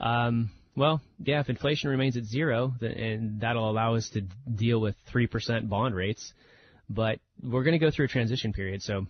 Um, 0.01 0.51
well, 0.75 1.01
yeah, 1.23 1.41
if 1.41 1.51
inflation 1.51 1.91
remains 1.91 2.17
at 2.17 2.25
zero, 2.25 2.73
then, 2.81 2.93
and 2.93 3.41
that'll 3.41 3.71
allow 3.71 3.95
us 3.95 4.09
to 4.11 4.23
deal 4.53 4.81
with 4.81 4.97
three 5.11 5.27
percent 5.27 5.69
bond 5.69 5.95
rates, 5.95 6.33
but 6.89 7.19
we're 7.43 7.65
going 7.65 7.79
to 7.79 7.85
go 7.85 7.91
through 7.91 8.07
a 8.07 8.09
transition 8.09 8.53
period, 8.53 8.83
so. 8.83 9.07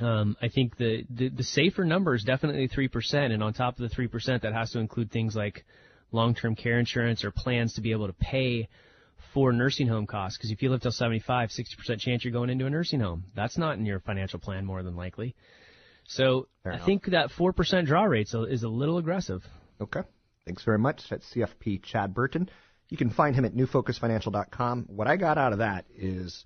Um, 0.00 0.36
I 0.40 0.48
think 0.48 0.76
the, 0.76 1.04
the, 1.10 1.28
the 1.28 1.42
safer 1.42 1.84
number 1.84 2.14
is 2.14 2.24
definitely 2.24 2.68
3%, 2.68 3.32
and 3.32 3.42
on 3.42 3.52
top 3.52 3.78
of 3.78 3.88
the 3.88 3.94
3%, 3.94 4.42
that 4.42 4.52
has 4.52 4.70
to 4.72 4.78
include 4.78 5.10
things 5.10 5.34
like 5.34 5.64
long-term 6.12 6.54
care 6.54 6.78
insurance 6.78 7.24
or 7.24 7.30
plans 7.30 7.74
to 7.74 7.80
be 7.80 7.92
able 7.92 8.06
to 8.06 8.12
pay 8.12 8.68
for 9.32 9.52
nursing 9.52 9.88
home 9.88 10.06
costs 10.06 10.38
because 10.38 10.52
if 10.52 10.62
you 10.62 10.70
live 10.70 10.80
till 10.80 10.92
75, 10.92 11.50
60% 11.50 11.98
chance 11.98 12.24
you're 12.24 12.32
going 12.32 12.50
into 12.50 12.66
a 12.66 12.70
nursing 12.70 13.00
home. 13.00 13.24
That's 13.34 13.58
not 13.58 13.76
in 13.76 13.84
your 13.84 13.98
financial 13.98 14.38
plan 14.38 14.64
more 14.64 14.82
than 14.82 14.94
likely. 14.94 15.34
So 16.06 16.46
Fair 16.62 16.72
I 16.72 16.76
enough. 16.76 16.86
think 16.86 17.06
that 17.06 17.30
4% 17.30 17.86
draw 17.86 18.04
rate 18.04 18.28
is 18.32 18.62
a 18.62 18.68
little 18.68 18.98
aggressive. 18.98 19.42
Okay. 19.80 20.02
Thanks 20.46 20.62
very 20.62 20.78
much. 20.78 21.02
That's 21.10 21.26
CFP 21.34 21.82
Chad 21.82 22.14
Burton. 22.14 22.48
You 22.90 22.96
can 22.96 23.10
find 23.10 23.34
him 23.34 23.44
at 23.44 23.54
newfocusfinancial.com. 23.54 24.84
What 24.88 25.08
I 25.08 25.16
got 25.16 25.38
out 25.38 25.52
of 25.52 25.58
that 25.58 25.86
is 25.96 26.44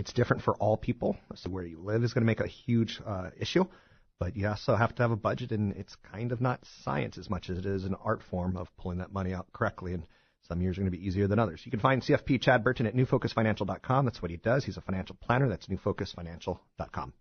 it's 0.00 0.14
different 0.14 0.42
for 0.42 0.54
all 0.54 0.78
people. 0.78 1.18
So 1.34 1.50
where 1.50 1.62
you 1.62 1.78
live 1.78 2.02
is 2.02 2.14
going 2.14 2.22
to 2.22 2.26
make 2.26 2.40
a 2.40 2.46
huge 2.46 2.98
uh, 3.06 3.30
issue, 3.38 3.66
but 4.18 4.34
you 4.34 4.48
also 4.48 4.74
have 4.74 4.94
to 4.94 5.02
have 5.02 5.10
a 5.10 5.16
budget, 5.16 5.52
and 5.52 5.72
it's 5.74 5.94
kind 6.10 6.32
of 6.32 6.40
not 6.40 6.60
science 6.82 7.18
as 7.18 7.28
much 7.28 7.50
as 7.50 7.58
it 7.58 7.66
is 7.66 7.84
an 7.84 7.94
art 8.02 8.22
form 8.30 8.56
of 8.56 8.74
pulling 8.78 8.98
that 8.98 9.12
money 9.12 9.34
out 9.34 9.52
correctly. 9.52 9.92
And 9.92 10.06
some 10.48 10.62
years 10.62 10.78
are 10.78 10.80
going 10.80 10.90
to 10.90 10.96
be 10.98 11.06
easier 11.06 11.28
than 11.28 11.38
others. 11.38 11.60
You 11.64 11.70
can 11.70 11.80
find 11.80 12.00
CFP 12.00 12.40
Chad 12.40 12.64
Burton 12.64 12.86
at 12.86 12.94
newfocusfinancial.com. 12.94 14.06
That's 14.06 14.22
what 14.22 14.30
he 14.30 14.38
does. 14.38 14.64
He's 14.64 14.78
a 14.78 14.80
financial 14.80 15.16
planner. 15.20 15.50
That's 15.50 15.66
newfocusfinancial.com. 15.66 17.12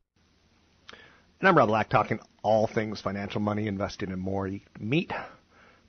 And 1.41 1.50
I'm 1.50 1.57
Rob 1.57 1.67
Black, 1.67 1.89
talking 1.89 2.19
all 2.43 2.65
things 2.65 3.01
financial, 3.01 3.41
money, 3.41 3.67
investing, 3.67 4.13
and 4.13 4.21
more. 4.21 4.48
You 4.48 4.62
can 4.74 4.89
meet 4.89 5.12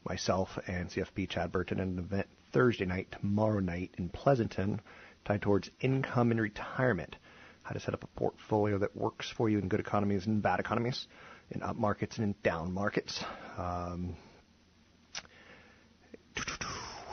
myself 0.05 0.49
and 0.67 0.91
CFP 0.91 1.29
Chad 1.29 1.53
Burton 1.53 1.79
at 1.79 1.87
an 1.87 1.99
event 2.01 2.27
Thursday 2.53 2.85
night, 2.85 3.15
tomorrow 3.21 3.61
night 3.61 3.95
in 3.97 4.09
Pleasanton, 4.09 4.81
tied 5.25 5.43
towards 5.43 5.71
income 5.81 6.31
and 6.31 6.41
retirement. 6.41 7.17
How 7.63 7.73
to 7.73 7.81
set 7.81 7.95
up 7.95 8.05
a 8.05 8.07
portfolio 8.19 8.79
that 8.79 8.97
works 8.97 9.31
for 9.31 9.49
you 9.49 9.59
in 9.59 9.69
good 9.69 9.81
economies 9.81 10.27
and 10.27 10.43
bad 10.43 10.61
economies, 10.61 11.07
in 11.51 11.63
up 11.63 11.77
markets 11.77 12.17
and 12.17 12.25
in 12.25 12.35
down 12.43 12.73
markets. 12.73 13.23
Um, 13.57 14.17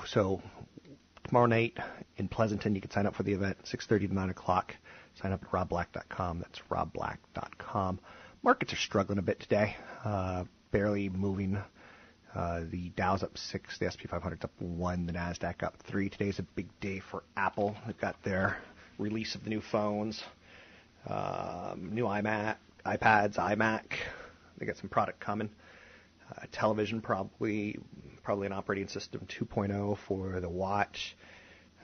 so 0.05 0.41
tomorrow 1.27 1.45
night 1.45 1.77
in 2.17 2.27
Pleasanton, 2.27 2.75
you 2.75 2.81
can 2.81 2.91
sign 2.91 3.05
up 3.05 3.15
for 3.15 3.23
the 3.23 3.33
event, 3.33 3.57
6:30 3.65 4.07
to 4.07 4.13
9 4.13 4.29
o'clock. 4.29 4.75
Sign 5.21 5.31
up 5.31 5.43
at 5.43 5.51
robblack.com. 5.51 6.39
That's 6.39 6.59
robblack.com. 6.69 7.99
Markets 8.43 8.73
are 8.73 8.77
struggling 8.77 9.17
a 9.17 9.23
bit 9.23 9.39
today, 9.39 9.75
uh, 10.05 10.45
barely 10.71 11.09
moving. 11.09 11.61
Uh, 12.37 12.61
the 12.69 12.89
Dow's 12.89 13.23
up 13.23 13.35
six, 13.35 13.79
the 13.79 13.89
SP 13.89 14.05
500's 14.05 14.43
up 14.43 14.51
one, 14.59 15.07
the 15.07 15.13
Nasdaq 15.13 15.63
up 15.63 15.75
three. 15.87 16.07
Today's 16.07 16.37
a 16.37 16.43
big 16.43 16.67
day 16.79 16.99
for 16.99 17.23
Apple. 17.35 17.75
They've 17.87 17.97
got 17.97 18.21
their 18.21 18.59
release 18.99 19.33
of 19.33 19.43
the 19.43 19.49
new 19.49 19.59
phones, 19.59 20.23
um, 21.07 21.89
new 21.95 22.03
iMac, 22.03 22.57
iPads, 22.85 23.37
iMac. 23.37 23.85
They 24.59 24.67
got 24.67 24.77
some 24.77 24.87
product 24.87 25.19
coming. 25.19 25.49
Uh, 26.31 26.43
television 26.51 27.01
probably 27.01 27.79
probably 28.21 28.45
an 28.45 28.53
operating 28.53 28.87
system 28.87 29.21
2.0 29.27 29.97
for 30.07 30.39
the 30.39 30.49
watch. 30.49 31.17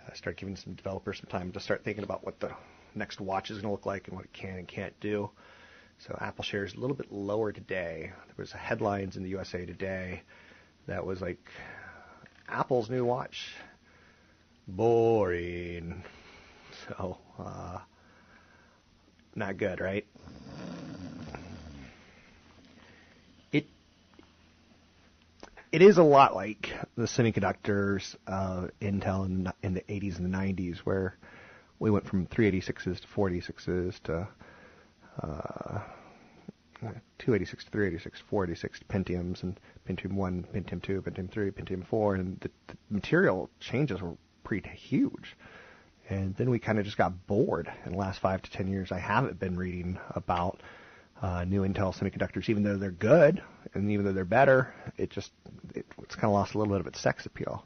Uh, 0.06 0.14
start 0.14 0.38
giving 0.38 0.56
some 0.56 0.74
developers 0.74 1.18
some 1.18 1.32
time 1.32 1.52
to 1.54 1.60
start 1.60 1.84
thinking 1.84 2.04
about 2.04 2.24
what 2.24 2.40
the 2.40 2.52
next 2.94 3.20
watch 3.20 3.50
is 3.50 3.58
going 3.58 3.70
to 3.70 3.72
look 3.72 3.88
like 3.88 4.08
and 4.08 4.16
what 4.16 4.26
it 4.26 4.34
can 4.34 4.58
and 4.60 4.68
can't 4.68 4.94
do. 5.00 5.32
So 6.00 6.18
Apple 6.20 6.44
shares 6.44 6.74
a 6.74 6.80
little 6.80 6.96
bit 6.96 7.12
lower 7.12 7.52
today. 7.52 8.12
There 8.28 8.36
was 8.38 8.52
headlines 8.52 9.16
in 9.16 9.24
the 9.24 9.30
USA 9.30 9.66
Today 9.66 10.24
that 10.88 11.06
was 11.06 11.22
like 11.22 11.40
Apple's 12.48 12.90
new 12.90 13.06
watch 13.06 13.54
boring. 14.68 16.04
So 16.88 17.18
uh, 17.40 17.80
not 19.36 19.58
good, 19.58 19.80
right? 19.80 20.06
It 23.52 23.66
it 25.72 25.82
is 25.82 25.98
a 25.98 26.04
lot 26.04 26.36
like 26.36 26.70
the 26.96 27.04
semiconductors, 27.04 28.16
uh, 28.28 28.68
Intel 28.82 29.26
in, 29.26 29.52
in 29.62 29.74
the 29.74 29.82
80s 29.82 30.18
and 30.18 30.32
the 30.32 30.38
90s, 30.38 30.80
where 30.80 31.16
we 31.80 31.90
went 31.90 32.06
from 32.08 32.28
386s 32.28 33.02
to 33.02 33.08
486s 33.08 34.04
to 34.04 34.28
uh, 35.22 35.80
286 37.20 37.66
to 37.66 37.72
386, 37.72 38.22
486 38.30 38.80
Pentiums, 38.90 39.44
and 39.44 39.60
Pentium 39.88 40.14
1, 40.14 40.48
Pentium 40.54 40.82
2, 40.82 41.02
Pentium 41.02 41.32
3, 41.32 41.52
Pentium 41.52 41.86
4, 41.86 42.16
and 42.16 42.40
the, 42.42 42.50
the 42.68 42.78
material 42.90 43.50
changes 43.60 44.02
were 44.02 44.18
pretty 44.44 44.70
huge. 44.70 45.36
And 46.10 46.36
then 46.36 46.50
we 46.50 46.60
kind 46.60 46.80
of 46.80 46.86
just 46.86 46.98
got 46.98 47.28
bored 47.28 47.72
in 47.86 47.94
the 47.94 47.98
last 47.98 48.20
five 48.20 48.42
to 48.42 48.52
ten 48.52 48.68
years. 48.68 48.92
I 48.92 49.00
haven't 49.00 49.40
been 49.40 49.56
reading 49.56 49.98
about 50.10 50.60
uh, 51.22 51.46
new 51.46 51.62
Intel 51.62 51.98
semiconductors, 51.98 52.50
even 52.50 52.64
though 52.64 52.78
they're 52.78 52.92
good 52.92 53.42
and 53.74 53.90
even 53.90 54.06
though 54.06 54.12
they're 54.12 54.26
better, 54.26 54.74
it 54.98 55.10
just 55.10 55.32
it, 55.74 55.86
it's 56.02 56.16
kind 56.16 56.26
of 56.26 56.32
lost 56.32 56.56
a 56.56 56.58
little 56.58 56.74
bit 56.74 56.82
of 56.82 56.88
its 56.88 57.00
sex 57.00 57.26
appeal. 57.26 57.66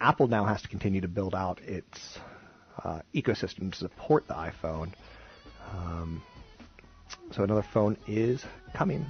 Apple 0.00 0.28
now 0.28 0.44
has 0.44 0.62
to 0.62 0.68
continue 0.68 1.00
to 1.02 1.08
build 1.08 1.34
out 1.34 1.60
its 1.60 2.18
uh, 2.82 3.00
ecosystem 3.14 3.70
to 3.72 3.78
support 3.78 4.26
the 4.28 4.34
iPhone. 4.34 4.92
Um, 5.72 6.22
so 7.30 7.42
another 7.42 7.62
phone 7.62 7.96
is 8.06 8.44
coming. 8.74 9.04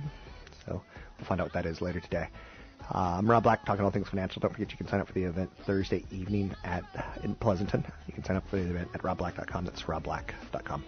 So 0.67 0.83
we'll 1.19 1.27
find 1.27 1.41
out 1.41 1.47
what 1.47 1.53
that 1.55 1.67
is 1.67 1.81
later 1.81 2.01
today. 2.01 2.29
Uh, 2.95 3.17
I'm 3.19 3.31
Rob 3.31 3.43
Black, 3.43 3.65
talking 3.67 3.85
all 3.85 3.91
things 3.91 4.09
financial. 4.09 4.41
Don't 4.41 4.53
forget 4.53 4.71
you 4.71 4.79
can 4.79 4.89
sign 4.89 5.01
up 5.01 5.09
for 5.09 5.13
the 5.13 5.25
event 5.25 5.51
Thursday 5.65 6.05
evening 6.11 6.55
at 6.65 6.85
in 7.23 7.35
Pleasanton. 7.35 7.85
You 8.07 8.15
can 8.15 8.25
sign 8.25 8.37
up 8.37 8.49
for 8.49 8.57
the 8.57 8.63
event 8.63 8.89
at 8.95 9.03
robblack.com. 9.03 9.65
That's 9.65 9.83
robblack.com. 9.83 10.85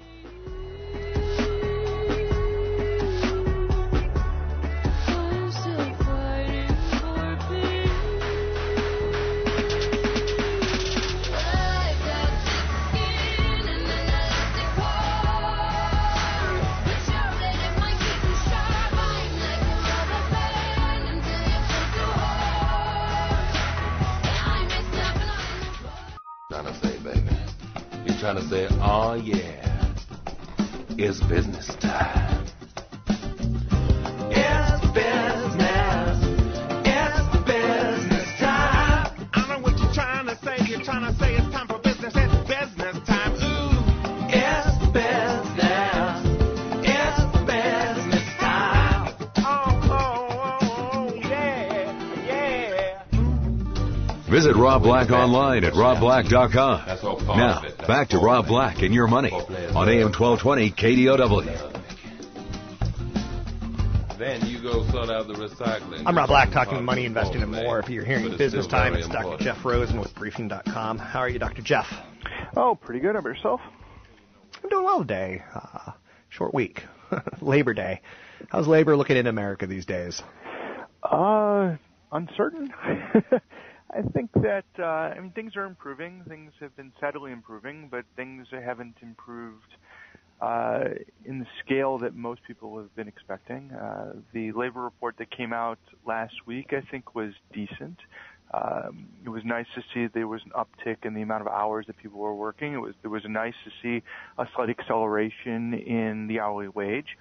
oh 29.11 29.15
yeah, 29.15 29.95
it's 30.91 31.21
business 31.23 31.75
time. 31.81 32.45
It's 34.31 34.87
business. 34.95 36.19
It's 36.87 37.27
business 37.45 38.29
time. 38.39 39.11
I 39.35 39.47
know 39.49 39.59
what 39.63 39.77
you're 39.81 39.93
trying 39.93 40.27
to 40.27 40.37
say. 40.45 40.59
You're 40.65 40.83
trying 40.83 41.13
to 41.13 41.19
say 41.19 41.35
it's 41.35 41.51
time 41.53 41.67
for 41.67 41.81
business. 41.81 42.13
It's 42.15 42.35
business 42.47 43.01
time. 43.09 43.33
Ooh, 43.35 43.83
it's 44.31 44.79
business. 44.95 46.23
It's 46.87 47.21
business 47.51 48.29
time. 48.39 49.13
Oh, 49.39 49.91
oh, 49.91 49.91
oh, 49.91 50.59
oh 50.63 51.11
yeah, 51.17 51.91
yeah. 52.29 53.03
Visit 54.31 54.55
Rob 54.55 54.85
Black 54.85 55.11
online 55.11 55.65
at 55.65 55.73
robblack.com. 55.73 56.87
Now, 57.37 57.60
back 57.91 58.09
to 58.11 58.19
Rob 58.19 58.47
Black 58.47 58.83
and 58.83 58.95
your 58.95 59.09
money 59.09 59.33
on 59.33 59.89
AM 59.89 60.13
1220 60.13 60.71
KDOW. 60.71 61.77
Then 64.17 64.47
you 64.47 64.63
go 64.63 64.89
sort 64.93 65.11
out 65.11 65.27
the 65.27 65.35
recycling. 65.35 66.05
I'm 66.07 66.17
Rob 66.17 66.29
Black, 66.29 66.53
talking 66.53 66.85
money, 66.85 67.05
investing, 67.05 67.43
and 67.43 67.51
more. 67.51 67.81
If 67.81 67.89
you're 67.89 68.05
hearing 68.05 68.37
business 68.39 68.69
time, 68.69 68.95
it's 68.95 69.09
Dr. 69.09 69.43
Jeff 69.43 69.65
Rosen 69.65 69.99
with 69.99 70.15
Briefing.com. 70.15 70.99
How 70.99 71.19
are 71.19 71.29
you, 71.29 71.41
Dr. 71.41 71.63
Jeff? 71.63 71.87
Oh, 72.57 72.77
pretty 72.77 73.01
good. 73.01 73.17
How 73.17 73.23
about 73.23 73.31
yourself? 73.31 73.61
I'm 74.63 74.71
doing 74.71 74.85
well 74.85 75.01
today. 75.01 75.43
Uh, 75.53 75.91
short 76.29 76.55
week, 76.55 76.85
Labor 77.41 77.75
Day. 77.75 78.03
How's 78.51 78.69
labor 78.69 78.97
looking 78.97 79.17
in 79.17 79.27
America 79.27 79.67
these 79.67 79.85
days? 79.85 80.23
Uh, 81.03 81.75
uncertain. 82.13 82.73
I 83.93 84.03
think 84.03 84.31
that 84.35 84.65
uh, 84.79 84.85
I 84.85 85.19
mean 85.19 85.33
things 85.33 85.57
are 85.57 85.65
improving. 85.65 86.23
Things 86.29 86.53
have 86.61 86.77
been 86.77 86.93
steadily 86.99 87.33
improving, 87.33 87.89
but 87.91 88.05
things 88.17 88.47
haven't 88.53 88.97
improved 89.03 89.75
uh, 90.41 90.85
in 91.25 91.41
the 91.41 91.47
scale 91.65 91.99
that 91.99 92.15
most 92.15 92.43
people 92.45 92.79
have 92.79 92.95
been 92.95 93.09
expecting. 93.09 93.73
Uh, 93.73 94.15
the 94.33 94.53
labor 94.53 94.81
report 94.83 95.17
that 95.19 95.31
came 95.31 95.53
out 95.53 95.79
last 96.07 96.47
week, 96.47 96.73
I 96.73 96.81
think, 96.83 97.15
was 97.15 97.33
decent. 97.53 97.99
Um, 98.53 99.07
it 99.25 99.29
was 99.29 99.45
nice 99.45 99.67
to 99.75 99.83
see 99.93 100.07
there 100.07 100.27
was 100.27 100.43
an 100.45 100.53
uptick 100.53 101.05
in 101.05 101.15
the 101.15 101.23
amount 101.23 101.43
of 101.43 101.49
hours 101.49 101.87
that 101.87 101.97
people 101.97 102.19
were 102.21 102.35
working. 102.35 102.75
It 102.75 102.81
was 102.81 102.95
there 103.03 103.11
was 103.11 103.25
nice 103.25 103.55
to 103.65 103.71
see 103.83 104.05
a 104.39 104.47
slight 104.55 104.71
acceleration 104.71 105.75
in 105.75 106.27
the 106.27 106.41
hourly 106.41 106.69
wage. 106.69 107.17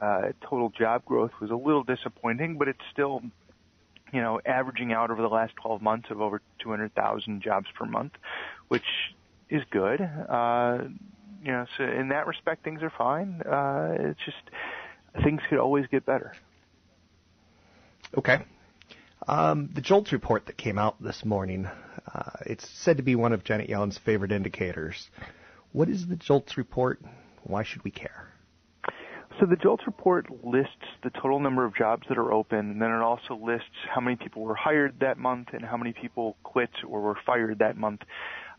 Uh, 0.00 0.32
total 0.42 0.70
job 0.70 1.04
growth 1.04 1.30
was 1.40 1.50
a 1.50 1.54
little 1.54 1.84
disappointing, 1.84 2.56
but 2.56 2.68
it's 2.68 2.80
still 2.90 3.22
you 4.12 4.20
know, 4.20 4.40
averaging 4.44 4.92
out 4.92 5.10
over 5.10 5.22
the 5.22 5.28
last 5.28 5.54
12 5.56 5.80
months 5.80 6.08
of 6.10 6.20
over 6.20 6.40
200,000 6.60 7.42
jobs 7.42 7.66
per 7.74 7.86
month, 7.86 8.12
which 8.68 8.84
is 9.48 9.62
good. 9.70 10.00
Uh, 10.00 10.78
you 11.42 11.50
know, 11.50 11.66
so 11.76 11.84
in 11.84 12.08
that 12.10 12.26
respect, 12.26 12.62
things 12.62 12.82
are 12.82 12.92
fine. 12.96 13.40
Uh, 13.42 13.96
it's 14.10 14.20
just 14.24 14.36
things 15.24 15.40
could 15.48 15.58
always 15.58 15.86
get 15.90 16.06
better. 16.06 16.32
Okay. 18.16 18.42
Um, 19.26 19.70
the 19.74 19.80
JOLTS 19.80 20.12
report 20.12 20.46
that 20.46 20.56
came 20.56 20.78
out 20.78 21.02
this 21.02 21.24
morning, 21.24 21.66
uh, 22.12 22.30
it's 22.46 22.68
said 22.68 22.96
to 22.98 23.02
be 23.02 23.14
one 23.14 23.32
of 23.32 23.44
Janet 23.44 23.68
Yellen's 23.68 23.98
favorite 23.98 24.32
indicators. 24.32 25.08
What 25.72 25.88
is 25.88 26.06
the 26.06 26.16
JOLTS 26.16 26.56
report? 26.56 27.00
Why 27.44 27.62
should 27.62 27.84
we 27.84 27.90
care? 27.90 28.31
So 29.40 29.46
the 29.46 29.56
JOLTS 29.56 29.84
report 29.86 30.26
lists 30.44 30.72
the 31.02 31.10
total 31.10 31.40
number 31.40 31.64
of 31.64 31.74
jobs 31.74 32.04
that 32.08 32.18
are 32.18 32.32
open, 32.32 32.58
and 32.58 32.82
then 32.82 32.90
it 32.90 33.00
also 33.00 33.34
lists 33.34 33.68
how 33.92 34.00
many 34.00 34.16
people 34.16 34.42
were 34.42 34.54
hired 34.54 35.00
that 35.00 35.18
month 35.18 35.48
and 35.52 35.64
how 35.64 35.76
many 35.76 35.92
people 35.92 36.36
quit 36.42 36.70
or 36.86 37.00
were 37.00 37.16
fired 37.24 37.58
that 37.60 37.76
month. 37.76 38.02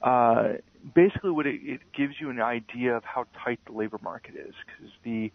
Uh, 0.02 0.54
basically, 0.96 1.32
what 1.32 1.46
it, 1.46 1.62
it, 1.64 1.82
gives 1.96 2.16
you 2.20 2.30
an 2.30 2.42
idea 2.42 2.96
of 2.96 3.04
how 3.04 3.26
tight 3.44 3.60
the 3.66 3.72
labor 3.72 4.00
market 4.04 4.36
is, 4.36 4.54
because 4.66 4.92
the, 5.04 5.32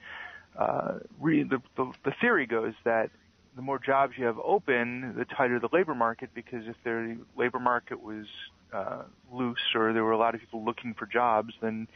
uh, 0.59 0.99
re, 1.21 1.43
the, 1.43 1.63
the 1.77 1.93
the 2.05 2.13
theory 2.21 2.47
goes 2.47 2.75
that 2.85 3.11
the 3.57 3.63
more 3.63 3.79
jobs 3.79 4.13
you 4.17 4.25
have 4.25 4.39
open, 4.39 5.15
the 5.17 5.25
tighter 5.25 5.59
the 5.59 5.69
labor 5.73 5.95
market, 5.95 6.31
because 6.35 6.67
if 6.67 6.77
the 6.85 7.17
labor 7.37 7.59
market 7.59 8.03
was 8.03 8.27
uh, 8.73 9.03
loose 9.33 9.75
or 9.75 9.93
there 9.93 10.05
were 10.05 10.13
a 10.13 10.19
lot 10.19 10.35
of 10.35 10.41
people 10.41 10.65
looking 10.65 10.95
for 10.95 11.07
jobs, 11.07 11.55
then 11.63 11.89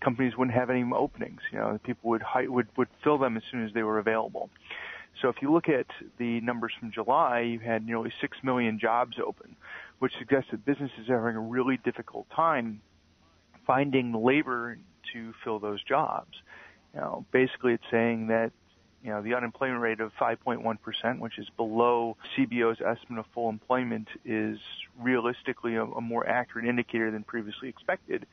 companies 0.00 0.36
wouldn't 0.36 0.56
have 0.56 0.70
any 0.70 0.84
openings. 0.94 1.40
You 1.52 1.58
know, 1.58 1.80
people 1.82 2.10
would 2.10 2.22
would 2.48 2.68
would 2.76 2.88
fill 3.02 3.18
them 3.18 3.36
as 3.36 3.42
soon 3.50 3.64
as 3.64 3.72
they 3.72 3.82
were 3.82 3.98
available. 3.98 4.50
So 5.22 5.28
if 5.28 5.36
you 5.40 5.50
look 5.52 5.68
at 5.68 5.86
the 6.18 6.40
numbers 6.42 6.72
from 6.78 6.92
July, 6.92 7.40
you 7.40 7.58
had 7.58 7.86
nearly 7.86 8.12
six 8.20 8.36
million 8.42 8.78
jobs 8.78 9.16
open, 9.24 9.56
which 9.98 10.12
suggests 10.18 10.50
that 10.50 10.64
businesses 10.64 11.08
are 11.08 11.18
having 11.18 11.36
a 11.36 11.40
really 11.40 11.78
difficult 11.78 12.28
time 12.30 12.82
finding 13.66 14.12
labor 14.12 14.78
to 15.12 15.32
fill 15.42 15.58
those 15.58 15.82
jobs. 15.82 16.34
You 16.94 17.00
know, 17.00 17.24
basically 17.32 17.72
it's 17.72 17.84
saying 17.90 18.26
that 18.28 18.52
you 19.02 19.12
know, 19.12 19.22
the 19.22 19.34
unemployment 19.34 19.80
rate 19.80 20.00
of 20.00 20.10
5.1%, 20.20 21.20
which 21.20 21.38
is 21.38 21.46
below 21.56 22.16
CBO's 22.36 22.80
estimate 22.80 23.20
of 23.20 23.26
full 23.32 23.48
employment, 23.48 24.08
is 24.24 24.58
realistically 25.00 25.76
a, 25.76 25.84
a 25.84 26.00
more 26.00 26.26
accurate 26.26 26.66
indicator 26.66 27.10
than 27.12 27.22
previously 27.22 27.68
expected 27.68 28.26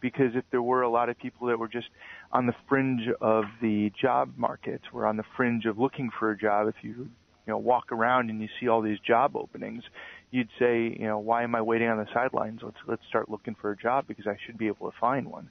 because 0.00 0.34
if 0.34 0.44
there 0.50 0.62
were 0.62 0.82
a 0.82 0.90
lot 0.90 1.08
of 1.08 1.18
people 1.18 1.48
that 1.48 1.58
were 1.58 1.68
just 1.68 1.88
on 2.32 2.46
the 2.46 2.54
fringe 2.68 3.08
of 3.20 3.44
the 3.60 3.92
job 4.00 4.32
market, 4.36 4.80
were 4.92 5.06
on 5.06 5.16
the 5.16 5.24
fringe 5.36 5.64
of 5.66 5.78
looking 5.78 6.10
for 6.18 6.30
a 6.30 6.38
job, 6.38 6.68
if 6.68 6.74
you 6.82 6.90
you 6.90 7.08
know 7.54 7.58
walk 7.58 7.92
around 7.92 8.30
and 8.30 8.40
you 8.40 8.48
see 8.60 8.68
all 8.68 8.82
these 8.82 8.98
job 9.00 9.36
openings, 9.36 9.84
you'd 10.30 10.50
say, 10.58 10.94
you 10.98 11.06
know, 11.06 11.18
why 11.18 11.42
am 11.42 11.54
I 11.54 11.62
waiting 11.62 11.88
on 11.88 11.98
the 11.98 12.06
sidelines? 12.12 12.60
Let's 12.62 12.76
let's 12.86 13.02
start 13.08 13.30
looking 13.30 13.54
for 13.60 13.70
a 13.70 13.76
job 13.76 14.06
because 14.06 14.26
I 14.26 14.36
should 14.44 14.58
be 14.58 14.66
able 14.66 14.90
to 14.90 14.96
find 14.98 15.30
one. 15.30 15.50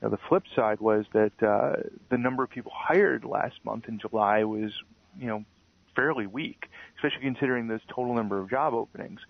Now 0.00 0.08
the 0.08 0.18
flip 0.28 0.42
side 0.54 0.80
was 0.80 1.04
that 1.12 1.32
uh, 1.42 1.88
the 2.10 2.18
number 2.18 2.42
of 2.42 2.50
people 2.50 2.72
hired 2.74 3.24
last 3.24 3.56
month 3.64 3.84
in 3.88 4.00
July 4.00 4.42
was, 4.44 4.72
you 5.18 5.28
know, 5.28 5.44
fairly 5.94 6.26
weak, 6.26 6.64
especially 6.96 7.22
considering 7.22 7.68
this 7.68 7.80
total 7.88 8.14
number 8.14 8.38
of 8.38 8.50
job 8.50 8.74
openings. 8.74 9.20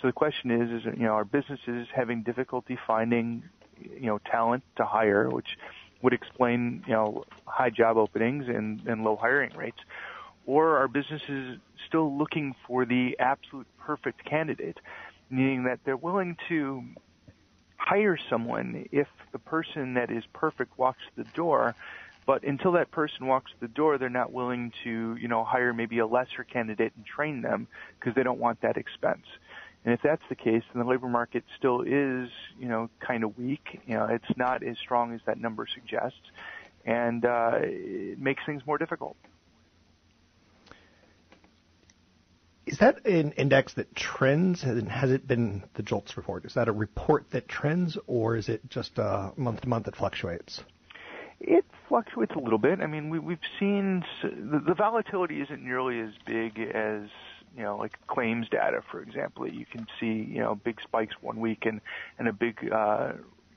So 0.00 0.08
the 0.08 0.12
question 0.12 0.50
is, 0.50 0.70
is 0.70 0.84
you 0.96 1.04
know, 1.04 1.12
are 1.12 1.24
businesses 1.24 1.88
having 1.94 2.22
difficulty 2.22 2.78
finding 2.86 3.42
you 4.00 4.06
know 4.06 4.18
talent 4.18 4.64
to 4.76 4.84
hire, 4.84 5.28
which 5.28 5.56
would 6.02 6.12
explain 6.12 6.82
you 6.86 6.92
know 6.92 7.24
high 7.46 7.70
job 7.70 7.96
openings 7.96 8.48
and, 8.48 8.86
and 8.86 9.04
low 9.04 9.16
hiring 9.16 9.54
rates, 9.56 9.78
or 10.46 10.76
are 10.78 10.88
businesses 10.88 11.58
still 11.86 12.16
looking 12.16 12.54
for 12.66 12.84
the 12.84 13.16
absolute 13.18 13.66
perfect 13.78 14.24
candidate, 14.24 14.78
meaning 15.30 15.64
that 15.64 15.80
they're 15.84 15.96
willing 15.96 16.36
to 16.48 16.82
hire 17.76 18.18
someone 18.30 18.88
if 18.92 19.08
the 19.32 19.38
person 19.38 19.94
that 19.94 20.10
is 20.10 20.24
perfect 20.32 20.78
walks 20.78 21.02
the 21.16 21.24
door, 21.34 21.74
but 22.26 22.44
until 22.44 22.72
that 22.72 22.90
person 22.90 23.26
walks 23.26 23.50
the 23.60 23.68
door, 23.68 23.98
they're 23.98 24.08
not 24.08 24.32
willing 24.32 24.72
to, 24.84 25.16
you 25.16 25.26
know, 25.26 25.42
hire 25.42 25.72
maybe 25.72 25.98
a 25.98 26.06
lesser 26.06 26.44
candidate 26.44 26.92
and 26.96 27.04
train 27.04 27.42
them 27.42 27.66
because 27.98 28.14
they 28.14 28.22
don't 28.22 28.38
want 28.38 28.60
that 28.60 28.76
expense. 28.76 29.26
And 29.84 29.92
if 29.92 30.00
that's 30.02 30.22
the 30.28 30.36
case, 30.36 30.62
then 30.72 30.82
the 30.82 30.88
labor 30.88 31.08
market 31.08 31.44
still 31.58 31.82
is, 31.82 32.28
you 32.58 32.68
know, 32.68 32.88
kind 33.00 33.24
of 33.24 33.36
weak. 33.36 33.80
You 33.86 33.94
know, 33.94 34.04
it's 34.06 34.36
not 34.36 34.62
as 34.62 34.76
strong 34.78 35.12
as 35.12 35.20
that 35.26 35.38
number 35.38 35.66
suggests, 35.72 36.20
and 36.84 37.24
uh, 37.24 37.52
it 37.60 38.20
makes 38.20 38.42
things 38.46 38.62
more 38.64 38.78
difficult. 38.78 39.16
Is 42.64 42.78
that 42.78 43.04
an 43.04 43.32
index 43.32 43.74
that 43.74 43.94
trends? 43.96 44.62
and 44.62 44.88
Has 44.88 45.10
it 45.10 45.26
been 45.26 45.64
the 45.74 45.82
JOLTS 45.82 46.16
report? 46.16 46.44
Is 46.44 46.54
that 46.54 46.68
a 46.68 46.72
report 46.72 47.26
that 47.32 47.48
trends, 47.48 47.98
or 48.06 48.36
is 48.36 48.48
it 48.48 48.68
just 48.70 48.98
uh, 49.00 49.32
month 49.36 49.62
to 49.62 49.68
month 49.68 49.86
that 49.86 49.96
fluctuates? 49.96 50.62
It 51.40 51.64
fluctuates 51.88 52.32
a 52.36 52.38
little 52.38 52.60
bit. 52.60 52.80
I 52.80 52.86
mean, 52.86 53.10
we, 53.10 53.18
we've 53.18 53.38
seen 53.58 54.04
the, 54.22 54.62
the 54.64 54.74
volatility 54.74 55.40
isn't 55.40 55.62
nearly 55.62 55.98
as 56.00 56.10
big 56.24 56.60
as 56.60 57.08
you 57.56 57.62
know, 57.62 57.76
like 57.76 57.98
claims 58.06 58.48
data, 58.48 58.82
for 58.90 59.00
example, 59.02 59.46
you 59.46 59.66
can 59.66 59.86
see, 60.00 60.26
you 60.30 60.40
know, 60.40 60.54
big 60.54 60.80
spikes 60.82 61.14
one 61.20 61.40
week 61.40 61.66
and, 61.66 61.80
and 62.18 62.28
a 62.28 62.32
big, 62.32 62.70
uh, 62.72 63.12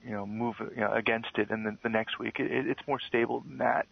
you 0.06 0.12
know, 0.12 0.26
move 0.26 0.56
you 0.60 0.82
know, 0.82 0.92
against 0.94 1.38
it 1.38 1.50
and 1.50 1.66
the, 1.66 1.78
the 1.84 1.90
next 1.90 2.20
week. 2.20 2.40
It, 2.40 2.68
it's 2.68 2.82
more 2.88 3.00
stable 3.00 3.42
than 3.42 3.60
that. 3.60 3.88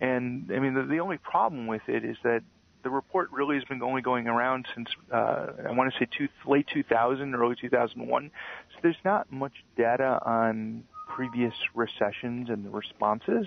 And 0.00 0.50
I 0.54 0.58
mean, 0.58 0.74
the, 0.74 0.82
the 0.82 1.00
only 1.00 1.18
problem 1.18 1.66
with 1.66 1.82
it 1.88 2.04
is 2.04 2.16
that 2.24 2.42
the 2.82 2.90
report 2.90 3.30
really 3.30 3.56
has 3.56 3.64
been 3.64 3.82
only 3.82 4.02
going 4.02 4.26
around 4.26 4.66
since 4.74 4.88
uh, 5.12 5.46
I 5.68 5.70
want 5.70 5.92
to 5.92 5.98
say 5.98 6.08
two, 6.16 6.28
late 6.46 6.66
2000, 6.72 7.34
early 7.34 7.54
2001. 7.60 8.30
So 8.72 8.78
there's 8.82 8.96
not 9.04 9.30
much 9.32 9.52
data 9.76 10.18
on 10.24 10.84
previous 11.08 11.54
recessions 11.74 12.48
and 12.48 12.64
the 12.64 12.70
responses. 12.70 13.46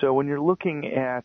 So 0.00 0.12
when 0.12 0.26
you're 0.26 0.40
looking 0.40 0.86
at 0.86 1.24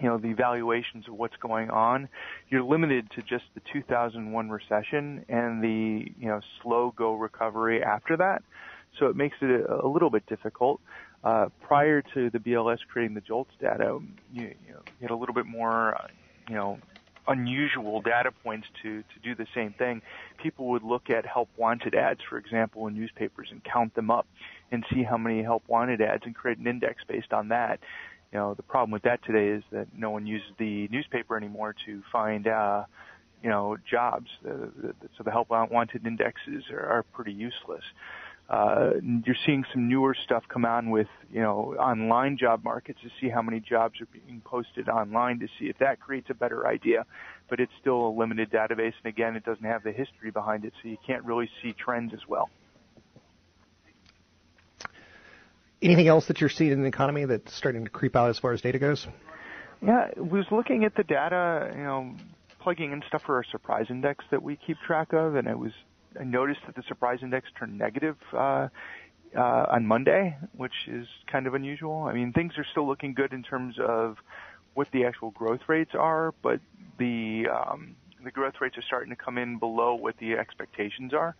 you 0.00 0.08
know, 0.08 0.18
the 0.18 0.28
evaluations 0.28 1.08
of 1.08 1.14
what's 1.14 1.36
going 1.36 1.70
on, 1.70 2.08
you're 2.50 2.62
limited 2.62 3.10
to 3.12 3.22
just 3.22 3.44
the 3.54 3.60
2001 3.72 4.50
recession 4.50 5.24
and 5.28 5.62
the, 5.62 6.12
you 6.18 6.26
know, 6.26 6.40
slow 6.62 6.92
go 6.96 7.14
recovery 7.14 7.82
after 7.82 8.16
that. 8.16 8.42
So 8.98 9.06
it 9.06 9.16
makes 9.16 9.36
it 9.40 9.50
a, 9.50 9.84
a 9.84 9.88
little 9.88 10.10
bit 10.10 10.26
difficult. 10.26 10.80
Uh, 11.24 11.48
prior 11.60 12.02
to 12.14 12.30
the 12.30 12.38
BLS 12.38 12.78
creating 12.90 13.14
the 13.14 13.20
JOLTS 13.20 13.50
data, 13.60 13.98
you, 14.32 14.42
you, 14.42 14.72
know, 14.72 14.80
you 14.86 15.02
had 15.02 15.10
a 15.10 15.16
little 15.16 15.34
bit 15.34 15.46
more, 15.46 15.98
you 16.48 16.54
know, 16.54 16.78
unusual 17.28 18.00
data 18.00 18.30
points 18.30 18.68
to, 18.82 19.02
to 19.02 19.18
do 19.22 19.34
the 19.34 19.46
same 19.54 19.72
thing. 19.72 20.02
People 20.40 20.68
would 20.68 20.82
look 20.82 21.10
at 21.10 21.26
help 21.26 21.48
wanted 21.56 21.94
ads, 21.94 22.20
for 22.28 22.38
example, 22.38 22.86
in 22.86 22.94
newspapers 22.94 23.48
and 23.50 23.62
count 23.64 23.94
them 23.94 24.10
up 24.10 24.26
and 24.70 24.84
see 24.92 25.02
how 25.02 25.16
many 25.16 25.42
help 25.42 25.62
wanted 25.68 26.00
ads 26.00 26.22
and 26.24 26.34
create 26.34 26.58
an 26.58 26.66
index 26.66 27.02
based 27.08 27.32
on 27.32 27.48
that. 27.48 27.80
You 28.36 28.42
know, 28.42 28.52
the 28.52 28.62
problem 28.62 28.90
with 28.90 29.04
that 29.04 29.24
today 29.24 29.48
is 29.48 29.64
that 29.72 29.86
no 29.96 30.10
one 30.10 30.26
uses 30.26 30.50
the 30.58 30.88
newspaper 30.88 31.38
anymore 31.38 31.74
to 31.86 32.02
find, 32.12 32.46
uh, 32.46 32.84
you 33.42 33.48
know, 33.48 33.78
jobs. 33.90 34.28
The, 34.42 34.94
so 35.16 35.24
the 35.24 35.30
help 35.30 35.48
wanted 35.48 36.06
indexes 36.06 36.64
are, 36.70 36.86
are 36.86 37.02
pretty 37.14 37.32
useless. 37.32 37.82
Uh, 38.50 38.90
you're 39.24 39.38
seeing 39.46 39.64
some 39.72 39.88
newer 39.88 40.14
stuff 40.22 40.44
come 40.50 40.66
on 40.66 40.90
with, 40.90 41.08
you 41.32 41.40
know, 41.40 41.76
online 41.78 42.36
job 42.36 42.62
markets 42.62 42.98
to 43.04 43.08
see 43.18 43.30
how 43.30 43.40
many 43.40 43.58
jobs 43.58 44.02
are 44.02 44.08
being 44.12 44.42
posted 44.44 44.90
online 44.90 45.38
to 45.38 45.48
see 45.58 45.70
if 45.70 45.78
that 45.78 45.98
creates 45.98 46.28
a 46.28 46.34
better 46.34 46.66
idea. 46.66 47.06
But 47.48 47.58
it's 47.58 47.72
still 47.80 48.06
a 48.06 48.10
limited 48.10 48.50
database, 48.50 48.92
and 49.02 49.06
again, 49.06 49.34
it 49.36 49.46
doesn't 49.46 49.64
have 49.64 49.82
the 49.82 49.92
history 49.92 50.30
behind 50.30 50.66
it, 50.66 50.74
so 50.82 50.90
you 50.90 50.98
can't 51.06 51.24
really 51.24 51.48
see 51.62 51.72
trends 51.72 52.12
as 52.12 52.28
well. 52.28 52.50
Anything 55.86 56.08
else 56.08 56.26
that 56.26 56.40
you're 56.40 56.50
seeing 56.50 56.72
in 56.72 56.82
the 56.82 56.88
economy 56.88 57.26
that's 57.26 57.54
starting 57.54 57.84
to 57.84 57.90
creep 57.90 58.16
out 58.16 58.28
as 58.28 58.40
far 58.40 58.52
as 58.52 58.60
data 58.60 58.80
goes? 58.80 59.06
Yeah, 59.80 60.08
I 60.16 60.20
was 60.20 60.44
looking 60.50 60.84
at 60.84 60.96
the 60.96 61.04
data, 61.04 61.72
you 61.76 61.84
know, 61.84 62.12
plugging 62.60 62.90
in 62.90 63.04
stuff 63.06 63.22
for 63.24 63.36
our 63.36 63.44
surprise 63.44 63.86
index 63.88 64.24
that 64.32 64.42
we 64.42 64.56
keep 64.56 64.78
track 64.84 65.12
of, 65.12 65.36
and 65.36 65.48
I 65.48 65.54
was 65.54 65.70
I 66.18 66.24
noticed 66.24 66.60
that 66.66 66.74
the 66.74 66.82
surprise 66.88 67.20
index 67.22 67.48
turned 67.56 67.78
negative 67.78 68.16
uh, 68.32 68.66
uh, 69.36 69.66
on 69.70 69.86
Monday, 69.86 70.36
which 70.56 70.72
is 70.88 71.06
kind 71.30 71.46
of 71.46 71.54
unusual. 71.54 72.02
I 72.02 72.14
mean, 72.14 72.32
things 72.32 72.54
are 72.58 72.66
still 72.68 72.88
looking 72.88 73.14
good 73.14 73.32
in 73.32 73.44
terms 73.44 73.76
of 73.78 74.16
what 74.74 74.90
the 74.90 75.04
actual 75.04 75.30
growth 75.30 75.60
rates 75.68 75.92
are, 75.94 76.34
but 76.42 76.58
the 76.98 77.44
um, 77.46 77.94
the 78.24 78.32
growth 78.32 78.54
rates 78.60 78.76
are 78.76 78.82
starting 78.82 79.10
to 79.10 79.16
come 79.16 79.38
in 79.38 79.60
below 79.60 79.94
what 79.94 80.16
the 80.18 80.32
expectations 80.32 81.14
are, 81.14 81.36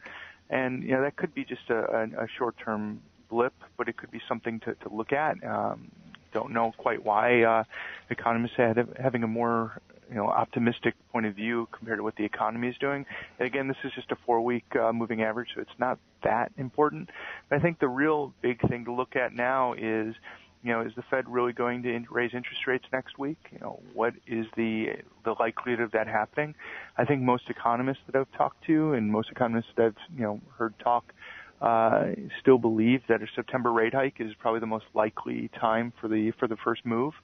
and 0.50 0.84
you 0.84 0.92
know 0.92 1.02
that 1.02 1.16
could 1.16 1.34
be 1.34 1.44
just 1.44 1.68
a, 1.68 1.78
a, 1.78 2.24
a 2.24 2.28
short-term 2.38 3.00
blip, 3.28 3.54
but 3.76 3.88
it 3.88 3.96
could 3.96 4.10
be 4.10 4.20
something 4.28 4.60
to, 4.60 4.74
to 4.74 4.88
look 4.88 5.12
at. 5.12 5.42
Um, 5.44 5.90
don't 6.32 6.52
know 6.52 6.72
quite 6.76 7.04
why 7.04 7.42
uh, 7.42 7.64
economists 8.10 8.58
are 8.58 8.74
having 9.00 9.22
a 9.22 9.26
more 9.26 9.80
you 10.08 10.16
know 10.16 10.26
optimistic 10.26 10.94
point 11.12 11.26
of 11.26 11.34
view 11.34 11.68
compared 11.72 11.98
to 11.98 12.02
what 12.02 12.16
the 12.16 12.24
economy 12.24 12.68
is 12.68 12.76
doing. 12.78 13.06
And 13.38 13.46
again, 13.46 13.68
this 13.68 13.76
is 13.84 13.92
just 13.92 14.10
a 14.12 14.16
four-week 14.26 14.76
uh, 14.76 14.92
moving 14.92 15.22
average, 15.22 15.48
so 15.54 15.60
it's 15.60 15.78
not 15.78 15.98
that 16.22 16.52
important. 16.56 17.10
But 17.48 17.58
I 17.58 17.62
think 17.62 17.78
the 17.78 17.88
real 17.88 18.32
big 18.42 18.60
thing 18.68 18.84
to 18.84 18.92
look 18.92 19.16
at 19.16 19.34
now 19.34 19.74
is 19.74 20.14
you 20.62 20.72
know, 20.72 20.80
is 20.80 20.92
the 20.96 21.02
Fed 21.02 21.28
really 21.28 21.52
going 21.52 21.84
to 21.84 22.04
raise 22.10 22.34
interest 22.34 22.66
rates 22.66 22.84
next 22.92 23.18
week? 23.20 23.38
You 23.52 23.58
know, 23.60 23.80
what 23.94 24.14
is 24.26 24.46
the 24.56 24.96
the 25.24 25.36
likelihood 25.38 25.80
of 25.80 25.92
that 25.92 26.08
happening? 26.08 26.56
I 26.98 27.04
think 27.04 27.22
most 27.22 27.44
economists 27.48 28.00
that 28.06 28.18
I've 28.18 28.32
talked 28.32 28.64
to 28.64 28.92
and 28.94 29.10
most 29.12 29.30
economists 29.30 29.70
that 29.76 29.86
I've 29.86 29.96
you 30.16 30.24
know 30.24 30.40
heard 30.58 30.76
talk 30.80 31.12
uh, 31.60 32.04
still 32.40 32.58
believe 32.58 33.00
that 33.08 33.22
a 33.22 33.26
September 33.34 33.72
rate 33.72 33.94
hike 33.94 34.16
is 34.20 34.32
probably 34.38 34.60
the 34.60 34.66
most 34.66 34.86
likely 34.94 35.50
time 35.60 35.92
for 36.00 36.08
the 36.08 36.32
for 36.38 36.48
the 36.48 36.56
first 36.64 36.84
move. 36.84 37.14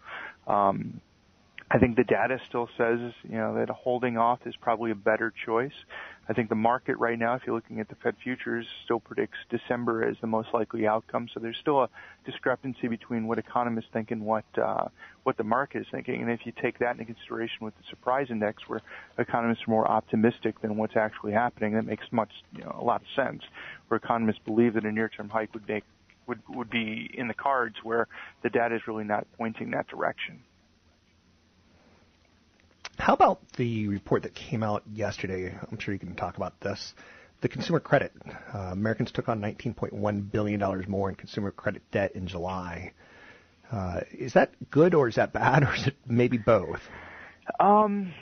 Um, 0.47 1.01
I 1.71 1.79
think 1.79 1.97
the 1.97 2.05
data 2.05 2.39
still 2.49 2.69
says, 2.77 2.99
you 3.23 3.39
know, 3.39 3.55
that 3.55 3.71
holding 3.71 4.19
off 4.19 4.41
is 4.45 4.55
probably 4.61 4.91
a 4.91 4.95
better 4.95 5.33
choice. 5.47 5.73
I 6.29 6.35
think 6.35 6.51
the 6.51 6.55
market 6.55 6.99
right 6.99 7.19
now, 7.19 7.35
if 7.35 7.43
you're 7.47 7.55
looking 7.55 7.81
at 7.81 7.89
the 7.89 7.97
Fed 7.97 8.15
futures, 8.23 8.67
still 8.85 9.01
predicts 9.01 9.39
December 9.51 10.07
as 10.07 10.17
the 10.21 10.27
most 10.27 10.49
likely 10.53 10.87
outcome. 10.87 11.29
So 11.33 11.41
there's 11.41 11.57
still 11.61 11.83
a 11.83 11.89
discrepancy 12.27 12.89
between 12.89 13.27
what 13.27 13.39
economists 13.39 13.87
think 13.93 14.11
and 14.11 14.23
what 14.23 14.45
uh, 14.63 14.89
what 15.25 15.37
the 15.37 15.45
market 15.45 15.81
is 15.81 15.87
thinking. 15.91 16.21
And 16.21 16.31
if 16.31 16.41
you 16.45 16.53
take 16.63 16.79
that 16.79 16.93
into 16.93 17.07
consideration 17.07 17.59
with 17.63 17.75
the 17.77 17.85
surprise 17.91 18.27
index, 18.31 18.63
where 18.69 18.83
economists 19.19 19.63
are 19.67 19.71
more 19.71 19.91
optimistic 19.91 20.61
than 20.61 20.77
what's 20.77 20.97
actually 20.97 21.33
happening, 21.33 21.73
that 21.75 21.87
makes 21.87 22.05
much 22.13 22.31
you 22.53 22.65
know, 22.65 22.77
a 22.79 22.85
lot 22.85 23.01
of 23.01 23.07
sense. 23.17 23.43
Where 23.93 23.99
economists 23.99 24.41
believe 24.47 24.73
that 24.73 24.87
a 24.87 24.91
near-term 24.91 25.29
hike 25.29 25.53
would 25.53 25.69
make 25.69 25.85
would 26.27 26.41
would 26.49 26.71
be 26.71 27.11
in 27.13 27.29
the 27.29 27.35
cards, 27.35 27.77
where 27.83 28.09
the 28.43 28.49
data 28.49 28.75
is 28.75 28.81
really 28.89 29.05
not 29.05 29.27
pointing 29.37 29.73
that 29.73 29.87
direction. 29.87 30.41
How 32.97 33.13
about 33.13 33.41
the 33.59 33.89
report 33.89 34.23
that 34.23 34.35
came 34.35 34.63
out 34.63 34.83
yesterday? 34.95 35.55
I'm 35.71 35.79
sure 35.79 35.93
you 35.93 36.01
can 36.01 36.15
talk 36.15 36.39
about 36.39 36.59
this. 36.61 36.95
The 37.43 37.51
consumer 37.51 37.81
credit. 37.81 38.13
Uh, 38.55 38.71
Americans 38.73 39.13
took 39.13 39.29
on 39.29 39.43
$19.1 39.43 40.33
billion 40.33 40.85
more 40.89 41.11
in 41.11 41.15
consumer 41.15 41.51
credit 41.51 41.83
debt 41.91 42.13
in 42.15 42.27
July. 42.27 42.93
Uh, 43.71 44.01
is 44.11 44.33
that 44.33 44.53
good 44.71 44.95
or 44.95 45.07
is 45.07 45.17
that 45.17 45.35
bad 45.35 45.65
or 45.69 45.75
is 45.75 45.87
it 45.87 45.97
maybe 46.07 46.39
both? 46.39 46.81
Um, 47.61 48.15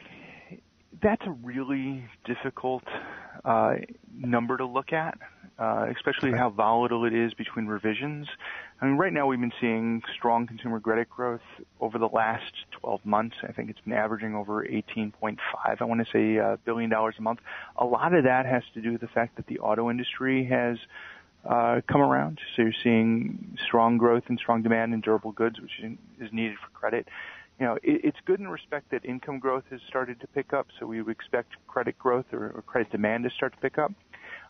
that's 1.01 1.23
a 1.27 1.31
really 1.31 2.07
difficult 2.25 2.83
uh, 3.45 3.75
number 4.13 4.57
to 4.57 4.67
look 4.67 4.93
at, 4.93 5.19
uh, 5.61 5.87
especially 5.94 6.33
how 6.33 6.49
volatile 6.49 7.05
it 7.05 7.12
is 7.12 7.35
between 7.35 7.66
revisions. 7.66 8.27
I 8.81 8.87
mean, 8.87 8.96
right 8.96 9.12
now 9.12 9.27
we've 9.27 9.38
been 9.38 9.53
seeing 9.61 10.03
strong 10.16 10.46
consumer 10.46 10.81
credit 10.81 11.11
growth 11.11 11.42
over 11.83 11.99
the 11.99 12.09
last 12.09 12.53
12 12.81 13.05
months. 13.05 13.37
I 13.46 13.53
think 13.53 13.68
it's 13.68 13.81
been 13.81 13.92
averaging 13.92 14.35
over 14.35 14.64
18.5, 14.64 15.37
I 15.57 15.85
want 15.85 16.01
to 16.01 16.11
say, 16.11 16.38
uh, 16.38 16.57
billion 16.64 16.88
dollars 16.88 17.16
a 17.18 17.23
month. 17.23 17.40
A 17.77 17.85
lot 17.85 18.14
of 18.14 18.25
that 18.25 18.46
has 18.46 18.62
to 18.73 18.81
do 18.81 18.92
with 18.92 19.03
the 19.03 19.09
fact 19.09 19.37
that 19.37 19.49
the 19.49 19.59
auto 19.59 19.90
industry 19.90 20.46
has 20.46 20.79
uh, 21.44 21.83
come 21.87 22.01
around. 22.01 22.40
So 22.57 22.62
you're 22.62 22.73
seeing 22.83 23.59
strong 23.66 23.99
growth 23.99 24.25
and 24.29 24.38
strong 24.38 24.62
demand 24.62 24.94
in 24.94 25.03
durable 25.03 25.33
goods, 25.33 25.61
which 25.61 25.79
is 25.83 26.33
needed 26.33 26.57
for 26.57 26.70
credit. 26.70 27.07
You 27.59 27.66
know, 27.66 27.75
it, 27.83 28.01
it's 28.05 28.18
good 28.25 28.40
in 28.40 28.49
respect 28.49 28.92
that 28.92 29.05
income 29.05 29.38
growth 29.38 29.64
has 29.70 29.81
started 29.87 30.20
to 30.20 30.27
pick 30.29 30.55
up, 30.55 30.68
so 30.79 30.87
we 30.87 31.03
would 31.03 31.12
expect 31.12 31.53
credit 31.68 31.99
growth 31.99 32.33
or, 32.33 32.51
or 32.57 32.62
credit 32.62 32.90
demand 32.90 33.25
to 33.25 33.31
start 33.31 33.53
to 33.53 33.59
pick 33.59 33.77
up. 33.77 33.92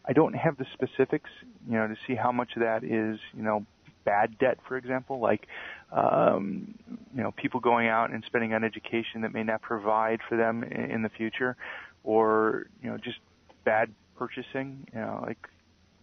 I 0.05 0.13
don't 0.13 0.35
have 0.35 0.57
the 0.57 0.67
specifics, 0.73 1.31
you 1.69 1.75
know, 1.75 1.87
to 1.89 1.97
see 2.07 2.15
how 2.15 2.33
much 2.33 2.51
of 2.57 2.63
that 2.63 2.85
is, 2.85 3.21
you 3.35 3.43
know, 3.43 3.67
bad 4.05 4.39
debt, 4.39 4.59
for 4.67 4.77
example, 4.77 5.21
like 5.21 5.47
um, 5.93 6.75
you 7.15 7.23
know 7.23 7.33
people 7.33 7.61
going 7.61 7.89
out 7.89 8.11
and 8.11 8.23
spending 8.27 8.55
on 8.55 8.65
education 8.65 9.23
that 9.23 9.33
may 9.33 9.43
not 9.43 9.63
provide 9.63 10.21
for 10.29 10.37
them 10.37 10.63
in, 10.63 10.91
in 10.91 11.03
the 11.03 11.09
future, 11.09 11.57
or 12.05 12.67
you 12.83 12.91
know 12.91 12.97
just 12.97 13.19
bad 13.65 13.93
purchasing, 14.17 14.87
you 14.93 15.01
know 15.01 15.23
like 15.27 15.39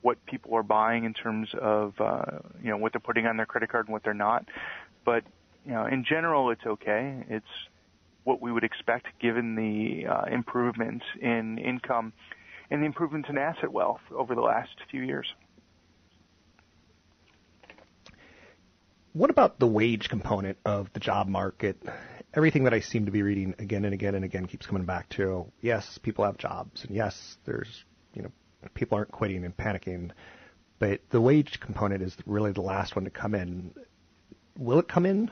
what 0.02 0.24
people 0.26 0.56
are 0.56 0.64
buying 0.64 1.04
in 1.04 1.14
terms 1.14 1.50
of 1.60 1.94
uh, 2.00 2.40
you 2.62 2.70
know 2.70 2.78
what 2.78 2.94
they're 2.94 3.00
putting 3.00 3.26
on 3.26 3.38
their 3.38 3.46
credit 3.46 3.70
card 3.70 3.88
and 3.88 3.94
what 3.94 4.04
they're 4.04 4.14
not. 4.14 4.46
But 5.06 5.24
you 5.66 5.74
know 5.74 5.86
in 5.86 6.06
general 6.08 6.52
it's 6.52 6.66
okay. 6.66 7.24
It's 7.30 7.46
what 8.24 8.42
we 8.42 8.52
would 8.52 8.66
expect 8.66 9.08
given 9.22 9.56
the 9.56 10.06
uh, 10.06 10.26
improvements 10.30 11.06
in 11.22 11.58
income 11.58 12.12
and 12.70 12.82
the 12.82 12.86
improvements 12.86 13.30
in 13.30 13.38
asset 13.38 13.72
wealth 13.72 14.02
over 14.12 14.36
the 14.36 14.42
last 14.42 14.76
few 14.90 15.02
years. 15.02 15.28
What 19.14 19.30
about 19.30 19.60
the 19.60 19.68
wage 19.68 20.10
component 20.10 20.58
of 20.64 20.92
the 20.94 21.00
job 21.00 21.28
market? 21.28 21.82
Everything 22.34 22.66
that 22.66 22.74
I 22.74 22.82
seem 22.82 23.06
to 23.06 23.12
be 23.12 23.24
reading 23.24 23.56
again 23.58 23.84
and 23.84 23.94
again 23.94 24.14
and 24.14 24.24
again 24.24 24.46
keeps 24.46 24.68
coming 24.68 24.86
back 24.86 25.10
to 25.10 25.52
yes, 25.62 25.98
people 25.98 26.24
have 26.24 26.38
jobs, 26.38 26.84
and 26.84 26.96
yes, 26.96 27.38
there's 27.46 27.84
you 28.14 28.22
know 28.22 28.32
people 28.76 28.98
aren't 28.98 29.12
quitting 29.12 29.44
and 29.44 29.58
panicking, 29.58 30.12
but 30.78 31.02
the 31.10 31.20
wage 31.20 31.60
component 31.60 32.04
is 32.04 32.16
really 32.28 32.52
the 32.52 32.62
last 32.62 32.96
one 32.96 33.06
to 33.06 33.12
come 33.12 33.34
in. 33.34 33.74
Will 34.56 34.78
it 34.78 34.88
come 34.88 35.08
in? 35.08 35.32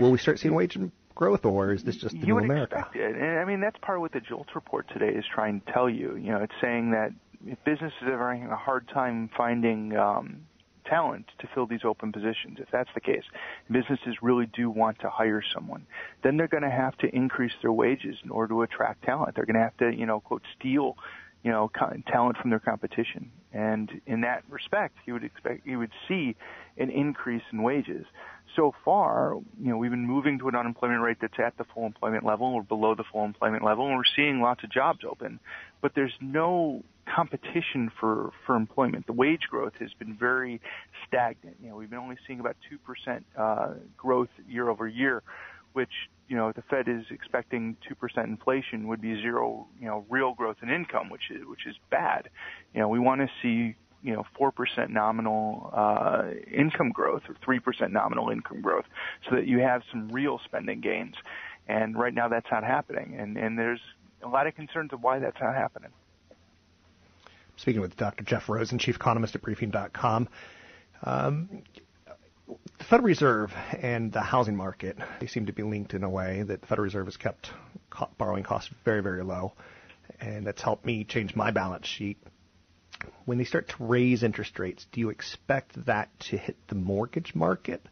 Will 0.00 0.10
we 0.10 0.18
start 0.18 0.38
seeing 0.38 0.54
wage 0.54 0.78
growth, 1.18 1.44
or 1.44 1.72
is 1.72 1.82
this 1.82 1.96
just 1.96 2.14
the 2.14 2.26
you 2.26 2.34
new 2.34 2.38
America? 2.38 2.78
Expect 2.78 2.96
it. 2.96 3.16
And 3.16 3.38
I 3.40 3.44
mean, 3.44 3.60
that's 3.60 3.76
part 3.82 3.98
of 3.98 4.02
what 4.02 4.12
the 4.12 4.20
JOLTS 4.20 4.54
report 4.54 4.86
today 4.92 5.10
is 5.10 5.24
trying 5.34 5.60
to 5.60 5.72
tell 5.72 5.90
you. 5.90 6.16
You 6.16 6.30
know, 6.30 6.38
it's 6.38 6.54
saying 6.60 6.92
that 6.92 7.10
if 7.44 7.58
businesses 7.64 7.92
are 8.04 8.34
having 8.34 8.50
a 8.50 8.56
hard 8.56 8.88
time 8.88 9.28
finding 9.36 9.96
um, 9.96 10.46
talent 10.88 11.26
to 11.40 11.48
fill 11.54 11.66
these 11.66 11.84
open 11.84 12.12
positions. 12.12 12.58
If 12.60 12.68
that's 12.72 12.88
the 12.94 13.00
case, 13.00 13.24
businesses 13.70 14.16
really 14.22 14.46
do 14.46 14.70
want 14.70 15.00
to 15.00 15.10
hire 15.10 15.42
someone, 15.54 15.86
then 16.22 16.36
they're 16.36 16.48
going 16.48 16.62
to 16.62 16.70
have 16.70 16.96
to 16.98 17.14
increase 17.14 17.52
their 17.62 17.72
wages 17.72 18.16
in 18.24 18.30
order 18.30 18.54
to 18.54 18.62
attract 18.62 19.04
talent. 19.04 19.34
They're 19.34 19.44
going 19.44 19.56
to 19.56 19.62
have 19.62 19.76
to, 19.78 19.94
you 19.94 20.06
know, 20.06 20.20
quote, 20.20 20.42
steal, 20.58 20.96
you 21.42 21.50
know, 21.50 21.70
talent 22.06 22.38
from 22.38 22.50
their 22.50 22.58
competition. 22.58 23.30
And 23.52 23.90
in 24.06 24.22
that 24.22 24.44
respect, 24.48 24.96
you 25.06 25.12
would 25.12 25.24
expect, 25.24 25.66
you 25.66 25.78
would 25.78 25.92
see 26.06 26.36
an 26.76 26.90
increase 26.90 27.42
in 27.52 27.62
wages. 27.62 28.06
So 28.58 28.74
far, 28.84 29.34
you 29.62 29.70
know, 29.70 29.76
we've 29.76 29.92
been 29.92 30.04
moving 30.04 30.40
to 30.40 30.48
an 30.48 30.56
unemployment 30.56 31.00
rate 31.00 31.18
that's 31.20 31.38
at 31.38 31.56
the 31.58 31.64
full 31.72 31.86
employment 31.86 32.24
level 32.24 32.48
or 32.48 32.64
below 32.64 32.96
the 32.96 33.04
full 33.04 33.24
employment 33.24 33.62
level, 33.62 33.86
and 33.86 33.96
we're 33.96 34.02
seeing 34.16 34.40
lots 34.40 34.64
of 34.64 34.70
jobs 34.72 35.04
open. 35.08 35.38
But 35.80 35.92
there's 35.94 36.14
no 36.20 36.82
competition 37.06 37.88
for 38.00 38.32
for 38.44 38.56
employment. 38.56 39.06
The 39.06 39.12
wage 39.12 39.42
growth 39.48 39.74
has 39.78 39.90
been 40.00 40.16
very 40.16 40.60
stagnant. 41.06 41.58
You 41.62 41.70
know, 41.70 41.76
we've 41.76 41.88
been 41.88 42.00
only 42.00 42.16
seeing 42.26 42.40
about 42.40 42.56
two 42.68 42.78
percent 42.78 43.24
uh, 43.38 43.74
growth 43.96 44.28
year 44.48 44.68
over 44.68 44.88
year, 44.88 45.22
which 45.72 45.92
you 46.26 46.36
know 46.36 46.50
the 46.50 46.62
Fed 46.62 46.88
is 46.88 47.04
expecting 47.10 47.76
two 47.88 47.94
percent 47.94 48.26
inflation 48.26 48.88
would 48.88 49.00
be 49.00 49.14
zero. 49.22 49.68
You 49.80 49.86
know, 49.86 50.04
real 50.10 50.34
growth 50.34 50.56
in 50.62 50.68
income, 50.68 51.10
which 51.10 51.30
is 51.30 51.46
which 51.46 51.64
is 51.64 51.76
bad. 51.92 52.28
You 52.74 52.80
know, 52.80 52.88
we 52.88 52.98
want 52.98 53.20
to 53.20 53.28
see 53.40 53.76
you 54.02 54.14
know 54.14 54.24
four 54.36 54.52
percent 54.52 54.90
nominal 54.90 55.70
uh, 55.74 56.24
income 56.52 56.90
growth 56.90 57.22
or 57.28 57.36
three 57.44 57.60
percent 57.60 57.92
nominal 57.92 58.30
income 58.30 58.60
growth, 58.60 58.84
so 59.28 59.36
that 59.36 59.46
you 59.46 59.58
have 59.60 59.82
some 59.90 60.08
real 60.08 60.40
spending 60.44 60.80
gains. 60.80 61.14
And 61.68 61.98
right 61.98 62.14
now, 62.14 62.28
that's 62.28 62.50
not 62.50 62.64
happening, 62.64 63.16
and 63.18 63.36
and 63.36 63.58
there's 63.58 63.80
a 64.22 64.28
lot 64.28 64.46
of 64.46 64.54
concerns 64.54 64.92
of 64.92 65.02
why 65.02 65.18
that's 65.18 65.40
not 65.40 65.54
happening 65.54 65.90
speaking 67.58 67.80
with 67.80 67.96
Dr. 67.96 68.24
Jeff 68.24 68.48
Rosen, 68.48 68.78
chief 68.78 68.96
economist 68.96 69.34
at 69.34 69.42
briefing.com. 69.42 70.28
Um, 71.02 71.62
the 72.78 72.84
Federal 72.84 73.06
Reserve 73.06 73.52
and 73.82 74.12
the 74.12 74.20
housing 74.20 74.56
market, 74.56 74.96
they 75.20 75.26
seem 75.26 75.46
to 75.46 75.52
be 75.52 75.62
linked 75.62 75.94
in 75.94 76.04
a 76.04 76.08
way 76.08 76.42
that 76.42 76.60
the 76.60 76.66
Federal 76.66 76.84
Reserve 76.84 77.06
has 77.06 77.16
kept 77.16 77.50
borrowing 78.16 78.44
costs 78.44 78.70
very, 78.84 79.02
very 79.02 79.22
low. 79.22 79.52
And 80.20 80.46
that's 80.46 80.62
helped 80.62 80.86
me 80.86 81.04
change 81.04 81.36
my 81.36 81.50
balance 81.50 81.86
sheet. 81.86 82.16
When 83.24 83.38
they 83.38 83.44
start 83.44 83.68
to 83.68 83.84
raise 83.84 84.22
interest 84.22 84.58
rates, 84.58 84.86
do 84.92 85.00
you 85.00 85.10
expect 85.10 85.86
that 85.86 86.08
to 86.20 86.36
hit 86.36 86.56
the 86.68 86.74
mortgage 86.74 87.34
market? 87.34 87.82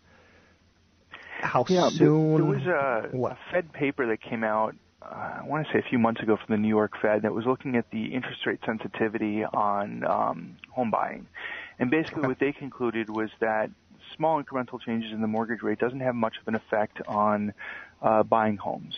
How 1.40 1.64
yeah, 1.68 1.90
soon? 1.90 2.34
There 2.36 2.44
was 2.44 2.62
a, 2.62 3.10
a 3.14 3.38
Fed 3.52 3.72
paper 3.72 4.06
that 4.06 4.22
came 4.22 4.42
out 4.42 4.74
uh, 5.02 5.40
I 5.42 5.44
want 5.44 5.66
to 5.66 5.72
say 5.72 5.78
a 5.78 5.88
few 5.88 5.98
months 5.98 6.20
ago 6.22 6.36
from 6.36 6.54
the 6.54 6.60
New 6.60 6.68
York 6.68 6.92
Fed 7.00 7.22
that 7.22 7.32
was 7.32 7.44
looking 7.46 7.76
at 7.76 7.90
the 7.90 8.06
interest 8.06 8.44
rate 8.46 8.60
sensitivity 8.64 9.44
on 9.44 10.04
um, 10.04 10.56
home 10.70 10.90
buying, 10.90 11.26
and 11.78 11.90
basically 11.90 12.26
what 12.26 12.38
they 12.38 12.52
concluded 12.52 13.08
was 13.10 13.30
that 13.40 13.70
small 14.16 14.42
incremental 14.42 14.80
changes 14.80 15.12
in 15.12 15.20
the 15.20 15.26
mortgage 15.26 15.62
rate 15.62 15.78
doesn't 15.78 16.00
have 16.00 16.14
much 16.14 16.36
of 16.40 16.48
an 16.48 16.54
effect 16.54 17.00
on 17.06 17.52
uh, 18.02 18.22
buying 18.22 18.56
homes. 18.56 18.96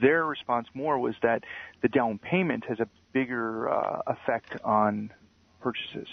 Their 0.00 0.24
response 0.24 0.66
more 0.74 0.98
was 0.98 1.14
that 1.22 1.44
the 1.82 1.88
down 1.88 2.18
payment 2.18 2.64
has 2.64 2.80
a 2.80 2.88
bigger 3.12 3.70
uh, 3.70 4.02
effect 4.06 4.56
on 4.64 5.12
purchases. 5.60 6.08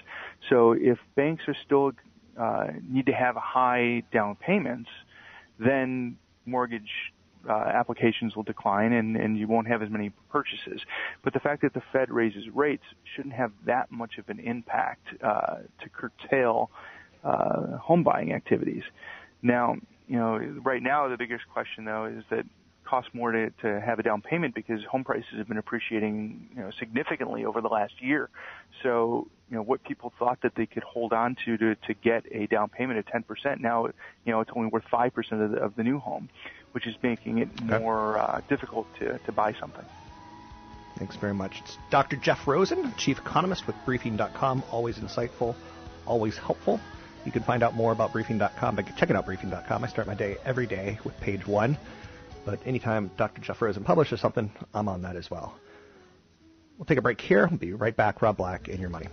So 0.49 0.73
if 0.73 0.97
banks 1.15 1.43
are 1.47 1.55
still 1.65 1.91
uh, 2.39 2.67
need 2.87 3.05
to 3.05 3.13
have 3.13 3.35
high 3.35 4.03
down 4.11 4.35
payments, 4.35 4.89
then 5.59 6.17
mortgage 6.45 6.91
uh, 7.49 7.53
applications 7.53 8.35
will 8.35 8.43
decline 8.43 8.91
and, 8.91 9.15
and 9.15 9.37
you 9.37 9.47
won't 9.47 9.67
have 9.67 9.81
as 9.81 9.89
many 9.89 10.11
purchases. 10.29 10.81
But 11.23 11.33
the 11.33 11.39
fact 11.39 11.61
that 11.61 11.73
the 11.73 11.81
Fed 11.93 12.09
raises 12.11 12.43
rates 12.53 12.83
shouldn't 13.15 13.35
have 13.35 13.51
that 13.65 13.91
much 13.91 14.17
of 14.17 14.29
an 14.29 14.39
impact 14.39 15.07
uh, 15.23 15.57
to 15.81 15.89
curtail 15.89 16.71
uh, 17.23 17.77
home 17.77 18.03
buying 18.03 18.33
activities. 18.33 18.83
Now, 19.41 19.75
you 20.07 20.17
know, 20.17 20.37
right 20.63 20.81
now 20.81 21.07
the 21.07 21.17
biggest 21.17 21.43
question 21.51 21.85
though 21.85 22.05
is 22.05 22.23
that 22.29 22.45
costs 22.85 23.09
more 23.13 23.31
to, 23.31 23.49
to 23.61 23.81
have 23.81 23.99
a 23.99 24.03
down 24.03 24.21
payment 24.21 24.55
because 24.55 24.83
home 24.85 25.03
prices 25.03 25.33
have 25.37 25.47
been 25.47 25.57
appreciating, 25.57 26.49
you 26.55 26.61
know, 26.61 26.71
significantly 26.79 27.45
over 27.45 27.61
the 27.61 27.67
last 27.67 27.93
year. 28.01 28.29
So, 28.83 29.27
you 29.49 29.57
know, 29.57 29.63
what 29.63 29.83
people 29.83 30.13
thought 30.17 30.39
that 30.43 30.53
they 30.55 30.65
could 30.65 30.83
hold 30.83 31.13
on 31.13 31.35
to 31.45 31.57
to, 31.57 31.75
to 31.75 31.93
get 31.93 32.25
a 32.31 32.47
down 32.47 32.69
payment 32.69 32.99
of 32.99 33.05
10%, 33.05 33.59
now, 33.59 33.87
you 34.25 34.31
know, 34.31 34.41
it's 34.41 34.51
only 34.55 34.69
worth 34.69 34.85
5% 34.91 35.43
of 35.43 35.51
the, 35.51 35.57
of 35.57 35.75
the 35.75 35.83
new 35.83 35.99
home, 35.99 36.29
which 36.71 36.87
is 36.87 36.95
making 37.01 37.39
it 37.39 37.49
more 37.63 38.17
uh, 38.17 38.41
difficult 38.47 38.87
to, 38.99 39.17
to 39.19 39.31
buy 39.31 39.53
something. 39.59 39.85
Thanks 40.97 41.17
very 41.17 41.33
much. 41.33 41.59
It's 41.61 41.77
Dr. 41.89 42.15
Jeff 42.15 42.47
Rosen, 42.47 42.93
Chief 42.97 43.19
Economist 43.19 43.67
with 43.67 43.75
Briefing.com. 43.85 44.63
Always 44.71 44.97
insightful, 44.97 45.55
always 46.05 46.37
helpful. 46.37 46.79
You 47.25 47.31
can 47.31 47.43
find 47.43 47.63
out 47.63 47.75
more 47.75 47.91
about 47.91 48.13
Briefing.com 48.13 48.75
by 48.75 48.83
checking 48.83 49.15
out 49.15 49.25
Briefing.com. 49.25 49.83
I 49.83 49.87
start 49.87 50.07
my 50.07 50.13
day 50.13 50.37
every 50.45 50.67
day 50.67 50.99
with 51.03 51.19
page 51.19 51.45
one. 51.45 51.77
But 52.45 52.59
anytime 52.65 53.09
Dr. 53.17 53.41
Jeff 53.41 53.61
Rosen 53.61 53.83
publishes 53.83 54.21
something, 54.21 54.51
I'm 54.73 54.87
on 54.87 55.01
that 55.01 55.15
as 55.15 55.31
well. 55.31 55.55
We'll 56.77 56.85
take 56.85 56.97
a 56.97 57.01
break 57.01 57.19
here. 57.19 57.47
We'll 57.47 57.57
be 57.57 57.73
right 57.73 57.95
back. 57.95 58.21
Rob 58.21 58.37
Black 58.37 58.67
in 58.67 58.79
your 58.79 58.89
money. 58.89 59.07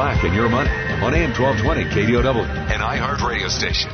Black 0.00 0.24
and 0.24 0.34
Your 0.34 0.48
Money 0.48 0.70
on 1.02 1.12
AM 1.12 1.30
1220 1.38 1.84
KDOW, 1.90 2.34
an 2.72 2.80
iHeart 2.80 3.20
radio 3.20 3.48
station. 3.48 3.90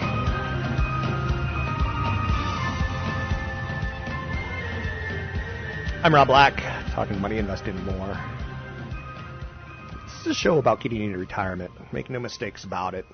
I'm 6.04 6.14
Rob 6.14 6.28
Black, 6.28 6.58
talking 6.92 7.20
money, 7.20 7.38
investing, 7.38 7.74
more. 7.84 8.16
This 10.04 10.20
is 10.20 10.26
a 10.28 10.34
show 10.34 10.58
about 10.58 10.80
getting 10.80 11.02
into 11.02 11.18
retirement. 11.18 11.72
Make 11.92 12.08
no 12.08 12.20
mistakes 12.20 12.62
about 12.62 12.94
it. 12.94 13.04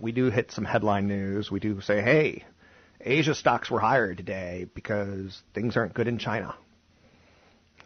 We 0.00 0.12
do 0.12 0.30
hit 0.30 0.52
some 0.52 0.64
headline 0.64 1.08
news. 1.08 1.50
We 1.50 1.60
do 1.60 1.82
say, 1.82 2.00
hey, 2.00 2.46
Asia 2.98 3.34
stocks 3.34 3.70
were 3.70 3.80
higher 3.80 4.14
today 4.14 4.68
because 4.72 5.42
things 5.52 5.76
aren't 5.76 5.92
good 5.92 6.08
in 6.08 6.16
China. 6.16 6.54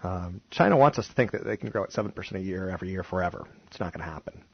Um, 0.03 0.41
China 0.51 0.77
wants 0.77 0.99
us 0.99 1.09
to 1.09 1.15
think 1.15 1.33
that 1.33 1.45
they 1.45 1.57
can 1.57 1.71
grow 1.71 1.85
at 1.85 1.91
7% 1.91 2.33
a 2.33 2.41
year 2.41 2.71
every 2.71 2.91
year 2.91 3.03
forever. 3.03 3.47
It's 3.67 3.81
not 3.81 3.93
going 3.93 4.05
to 4.05 4.11
happen. 4.11 4.45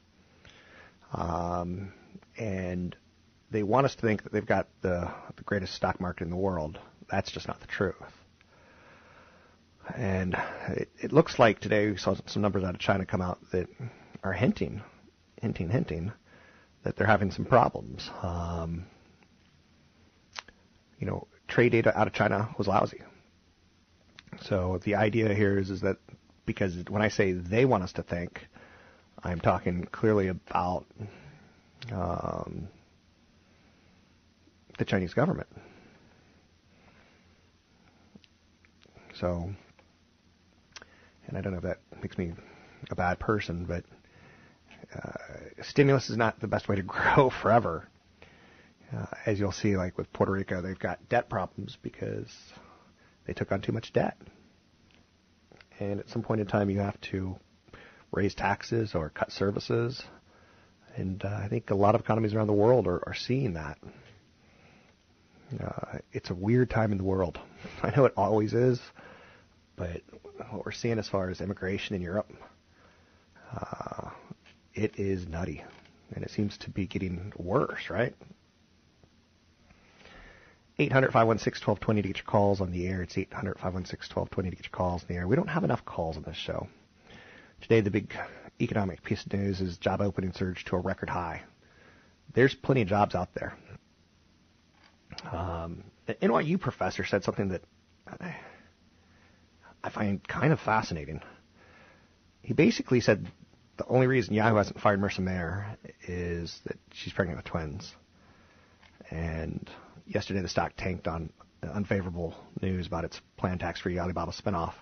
Um, 1.13 1.93
and 2.37 2.95
they 3.51 3.63
want 3.63 3.85
us 3.85 3.95
to 3.95 4.01
think 4.01 4.23
that 4.23 4.31
they've 4.31 4.45
got 4.45 4.67
the, 4.81 5.11
the 5.35 5.43
greatest 5.43 5.75
stock 5.75 5.99
market 5.99 6.23
in 6.23 6.29
the 6.29 6.35
world. 6.35 6.79
That's 7.09 7.31
just 7.31 7.47
not 7.47 7.59
the 7.59 7.67
truth. 7.67 7.95
And 9.95 10.35
it, 10.69 10.89
it 10.99 11.11
looks 11.11 11.37
like 11.37 11.59
today 11.59 11.91
we 11.91 11.97
saw 11.97 12.15
some 12.25 12.41
numbers 12.41 12.63
out 12.63 12.73
of 12.73 12.79
China 12.79 13.05
come 13.05 13.21
out 13.21 13.39
that 13.51 13.67
are 14.23 14.33
hinting, 14.33 14.81
hinting, 15.41 15.69
hinting 15.69 16.13
that 16.83 16.95
they're 16.95 17.07
having 17.07 17.31
some 17.31 17.45
problems. 17.45 18.09
Um, 18.21 18.85
you 20.99 21.07
know, 21.07 21.27
trade 21.47 21.73
data 21.73 21.97
out 21.97 22.07
of 22.07 22.13
China 22.13 22.49
was 22.57 22.67
lousy. 22.67 23.01
So 24.41 24.79
the 24.83 24.95
idea 24.95 25.33
here 25.33 25.57
is, 25.57 25.69
is 25.69 25.81
that 25.81 25.97
because 26.45 26.75
when 26.89 27.01
I 27.01 27.09
say 27.09 27.31
they 27.31 27.65
want 27.65 27.83
us 27.83 27.93
to 27.93 28.03
think, 28.03 28.47
I'm 29.23 29.39
talking 29.39 29.85
clearly 29.91 30.27
about 30.27 30.85
um, 31.91 32.67
the 34.77 34.85
Chinese 34.85 35.13
government. 35.13 35.47
So, 39.19 39.49
and 41.27 41.37
I 41.37 41.41
don't 41.41 41.53
know 41.53 41.59
if 41.59 41.63
that 41.63 41.79
makes 42.01 42.17
me 42.17 42.33
a 42.89 42.95
bad 42.95 43.19
person, 43.19 43.65
but 43.65 43.85
uh, 44.95 45.63
stimulus 45.63 46.09
is 46.09 46.17
not 46.17 46.39
the 46.39 46.47
best 46.47 46.67
way 46.67 46.75
to 46.75 46.81
grow 46.83 47.29
forever. 47.29 47.87
Uh, 48.95 49.05
as 49.25 49.39
you'll 49.39 49.51
see, 49.51 49.77
like 49.77 49.97
with 49.97 50.11
Puerto 50.13 50.31
Rico, 50.31 50.61
they've 50.61 50.77
got 50.77 51.07
debt 51.09 51.29
problems 51.29 51.77
because 51.81 52.27
they 53.25 53.33
took 53.33 53.51
on 53.51 53.61
too 53.61 53.71
much 53.71 53.93
debt. 53.93 54.17
And 55.79 55.99
at 55.99 56.09
some 56.09 56.21
point 56.21 56.41
in 56.41 56.47
time, 56.47 56.69
you 56.69 56.79
have 56.79 56.99
to 57.11 57.35
raise 58.11 58.35
taxes 58.35 58.93
or 58.95 59.09
cut 59.09 59.31
services. 59.31 60.03
And 60.95 61.23
uh, 61.25 61.29
I 61.29 61.47
think 61.47 61.71
a 61.71 61.75
lot 61.75 61.95
of 61.95 62.01
economies 62.01 62.33
around 62.33 62.47
the 62.47 62.53
world 62.53 62.87
are, 62.87 63.01
are 63.07 63.15
seeing 63.15 63.53
that. 63.53 63.77
Uh, 65.59 65.99
it's 66.11 66.29
a 66.29 66.35
weird 66.35 66.69
time 66.69 66.91
in 66.91 66.97
the 66.97 67.03
world. 67.03 67.39
I 67.83 67.95
know 67.95 68.05
it 68.05 68.13
always 68.15 68.53
is, 68.53 68.79
but 69.75 70.01
what 70.51 70.65
we're 70.65 70.71
seeing 70.71 70.99
as 70.99 71.07
far 71.07 71.29
as 71.29 71.41
immigration 71.41 71.95
in 71.95 72.01
Europe, 72.01 72.31
uh, 73.55 74.09
it 74.73 74.99
is 74.99 75.27
nutty. 75.27 75.63
And 76.15 76.23
it 76.23 76.31
seems 76.31 76.57
to 76.59 76.69
be 76.69 76.85
getting 76.85 77.33
worse, 77.37 77.89
right? 77.89 78.13
800 80.79 81.11
516 81.11 81.67
1220 81.67 82.01
to 82.01 82.07
get 82.07 82.17
your 82.17 82.25
calls 82.25 82.61
on 82.61 82.71
the 82.71 82.87
air. 82.87 83.01
It's 83.01 83.17
800 83.17 83.55
516 83.55 84.15
1220 84.15 84.49
to 84.49 84.55
get 84.55 84.65
your 84.65 84.71
calls 84.71 85.03
on 85.03 85.07
the 85.07 85.15
air. 85.15 85.27
We 85.27 85.35
don't 85.35 85.49
have 85.49 85.63
enough 85.63 85.85
calls 85.85 86.17
on 86.17 86.23
this 86.23 86.35
show. 86.35 86.67
Today, 87.61 87.81
the 87.81 87.91
big 87.91 88.13
economic 88.59 89.03
piece 89.03 89.25
of 89.25 89.33
news 89.33 89.61
is 89.61 89.77
job 89.77 90.01
opening 90.01 90.33
surge 90.33 90.65
to 90.65 90.75
a 90.75 90.79
record 90.79 91.09
high. 91.09 91.41
There's 92.33 92.55
plenty 92.55 92.81
of 92.81 92.87
jobs 92.87 93.13
out 93.15 93.33
there. 93.35 93.55
Um, 95.31 95.83
the 96.07 96.15
NYU 96.15 96.59
professor 96.59 97.05
said 97.05 97.23
something 97.23 97.49
that 97.49 97.61
I, 98.19 98.35
I 99.83 99.89
find 99.89 100.25
kind 100.27 100.51
of 100.51 100.59
fascinating. 100.59 101.21
He 102.41 102.53
basically 102.53 102.99
said 102.99 103.27
the 103.77 103.85
only 103.87 104.07
reason 104.07 104.33
Yahoo 104.33 104.55
hasn't 104.55 104.79
fired 104.79 104.99
Marissa 104.99 105.19
Mayer 105.19 105.77
is 106.07 106.59
that 106.65 106.77
she's 106.91 107.13
pregnant 107.13 107.37
with 107.37 107.45
twins. 107.45 107.93
And 109.09 109.69
yesterday 110.05 110.41
the 110.41 110.49
stock 110.49 110.73
tanked 110.77 111.07
on 111.07 111.31
unfavorable 111.61 112.35
news 112.61 112.87
about 112.87 113.05
its 113.05 113.21
planned 113.37 113.59
tax-free 113.61 113.97
Alibaba 113.99 114.31
spinoff, 114.31 114.73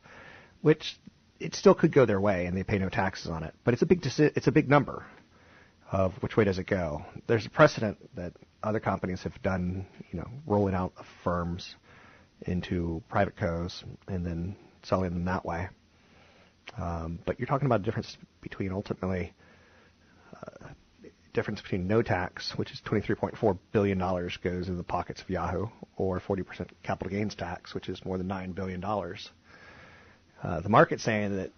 which 0.61 0.97
it 1.39 1.55
still 1.55 1.73
could 1.73 1.91
go 1.91 2.05
their 2.05 2.21
way 2.21 2.45
and 2.45 2.55
they 2.57 2.63
pay 2.63 2.77
no 2.77 2.89
taxes 2.89 3.29
on 3.29 3.43
it. 3.43 3.53
But 3.63 3.73
it's 3.73 3.83
a 3.83 3.85
big 3.85 4.01
deci- 4.01 4.35
it's 4.35 4.47
a 4.47 4.51
big 4.51 4.69
number 4.69 5.05
of 5.91 6.13
which 6.21 6.37
way 6.37 6.45
does 6.45 6.57
it 6.57 6.67
go. 6.67 7.03
There's 7.27 7.45
a 7.45 7.49
precedent 7.49 7.97
that 8.15 8.33
other 8.63 8.79
companies 8.79 9.23
have 9.23 9.39
done, 9.41 9.85
you 10.11 10.19
know, 10.19 10.27
rolling 10.45 10.75
out 10.75 10.93
firms 11.23 11.75
into 12.43 13.03
private 13.09 13.35
co's 13.35 13.83
and 14.07 14.25
then 14.25 14.55
selling 14.83 15.11
them 15.13 15.25
that 15.25 15.45
way. 15.45 15.67
Um, 16.77 17.19
but 17.25 17.39
you're 17.39 17.47
talking 17.47 17.65
about 17.65 17.81
a 17.81 17.83
difference 17.83 18.17
between 18.41 18.71
ultimately 18.71 19.33
uh, 20.35 20.67
difference 21.33 21.61
between 21.61 21.87
no 21.87 22.01
tax, 22.01 22.53
which 22.55 22.71
is 22.71 22.81
$23.4 22.85 23.57
billion 23.71 23.97
goes 23.97 24.67
into 24.67 24.73
the 24.73 24.83
pockets 24.83 25.21
of 25.21 25.29
Yahoo, 25.29 25.67
or 25.97 26.19
40% 26.19 26.67
capital 26.83 27.11
gains 27.11 27.35
tax, 27.35 27.73
which 27.73 27.89
is 27.89 28.03
more 28.05 28.17
than 28.17 28.27
$9 28.27 28.53
billion. 28.55 28.83
Uh, 28.83 30.61
the 30.61 30.69
market's 30.69 31.03
saying 31.03 31.35
that 31.37 31.51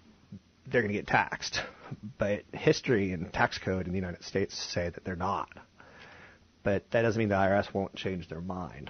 they're 0.68 0.82
going 0.82 0.94
to 0.94 0.98
get 0.98 1.08
taxed, 1.08 1.62
but 2.18 2.44
history 2.54 3.12
and 3.12 3.32
tax 3.34 3.58
code 3.58 3.86
in 3.86 3.92
the 3.92 4.00
United 4.00 4.24
States 4.24 4.58
say 4.58 4.90
that 4.90 5.04
they're 5.04 5.16
not. 5.16 5.50
But 6.64 6.90
that 6.92 7.02
doesn't 7.02 7.20
mean 7.20 7.30
the 7.30 7.36
IRS 7.36 7.74
won't 7.74 7.96
change 7.96 8.30
their 8.30 8.42
mind 8.42 8.90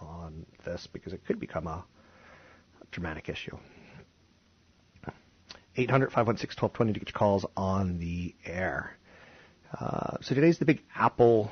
on 0.00 0.46
this 0.64 0.88
because 0.92 1.12
it 1.12 1.24
could 1.26 1.38
become 1.38 1.66
a, 1.66 1.84
a 2.80 2.84
dramatic 2.90 3.28
issue. 3.28 3.56
800 5.76 6.10
516 6.10 6.60
1220 6.60 6.92
to 6.92 6.98
get 6.98 7.08
your 7.10 7.18
calls 7.18 7.46
on 7.56 7.98
the 7.98 8.34
air. 8.44 8.97
Uh, 9.78 10.16
so 10.22 10.34
today's 10.34 10.58
the 10.58 10.64
big 10.64 10.82
Apple 10.94 11.50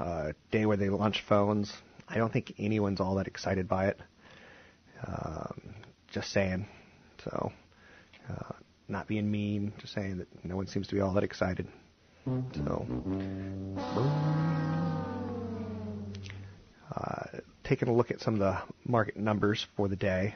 uh, 0.00 0.32
day 0.50 0.66
where 0.66 0.76
they 0.76 0.88
launch 0.88 1.22
phones. 1.28 1.72
I 2.08 2.16
don't 2.16 2.32
think 2.32 2.54
anyone's 2.58 3.00
all 3.00 3.16
that 3.16 3.26
excited 3.26 3.68
by 3.68 3.88
it. 3.88 4.00
Um, 5.06 5.74
just 6.10 6.32
saying. 6.32 6.66
So 7.24 7.52
Uh, 8.28 8.52
not 8.88 9.06
being 9.06 9.30
mean, 9.30 9.72
just 9.78 9.92
saying 9.94 10.18
that 10.18 10.28
no 10.44 10.56
one 10.56 10.66
seems 10.66 10.86
to 10.88 10.94
be 10.94 11.00
all 11.00 11.12
that 11.14 11.24
excited. 11.24 11.66
So, 12.54 12.86
uh, 16.94 17.38
taking 17.64 17.88
a 17.88 17.92
look 17.94 18.10
at 18.10 18.20
some 18.20 18.34
of 18.34 18.40
the 18.40 18.58
market 18.84 19.16
numbers 19.16 19.66
for 19.76 19.88
the 19.88 19.96
day. 19.96 20.34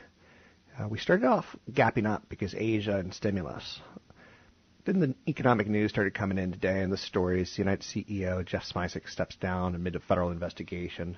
Uh, 0.79 0.89
we 0.89 0.99
started 0.99 1.27
off 1.27 1.45
gapping 1.71 2.07
up 2.07 2.23
because 2.31 2.55
Asia 2.55 2.97
and 2.99 3.13
stimulus. 3.13 3.81
Then 4.85 4.99
the 4.99 5.15
economic 5.29 5.69
news 5.69 5.93
started 5.93 6.13
coming 6.13 6.39
in 6.39 6.51
today, 6.51 6.83
and 6.83 6.93
the 6.93 6.97
stories 6.97 7.57
United 7.57 7.83
CEO 7.83 8.45
Jeff 8.45 8.65
Smisek 8.65 9.09
steps 9.09 9.37
down 9.37 9.77
amid 9.77 9.95
a 9.95 10.01
federal 10.01 10.33
investigation. 10.33 11.17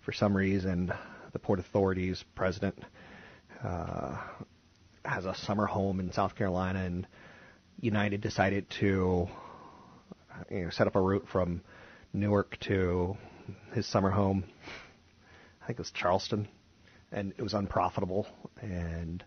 For 0.00 0.10
some 0.10 0.36
reason, 0.36 0.92
the 1.32 1.38
Port 1.38 1.60
Authority's 1.60 2.24
president 2.34 2.82
uh, 3.62 4.18
has 5.04 5.24
a 5.24 5.36
summer 5.36 5.66
home 5.66 6.00
in 6.00 6.10
South 6.10 6.34
Carolina, 6.34 6.80
and 6.80 7.06
United 7.80 8.22
decided 8.22 8.68
to 8.80 9.28
you 10.50 10.64
know, 10.64 10.70
set 10.70 10.88
up 10.88 10.96
a 10.96 11.00
route 11.00 11.28
from 11.30 11.60
Newark 12.12 12.58
to 12.62 13.16
his 13.72 13.86
summer 13.86 14.10
home. 14.10 14.42
I 15.62 15.66
think 15.68 15.78
it 15.78 15.82
was 15.82 15.92
Charleston, 15.92 16.48
and 17.12 17.34
it 17.38 17.42
was 17.42 17.54
unprofitable. 17.54 18.26
And 18.60 19.22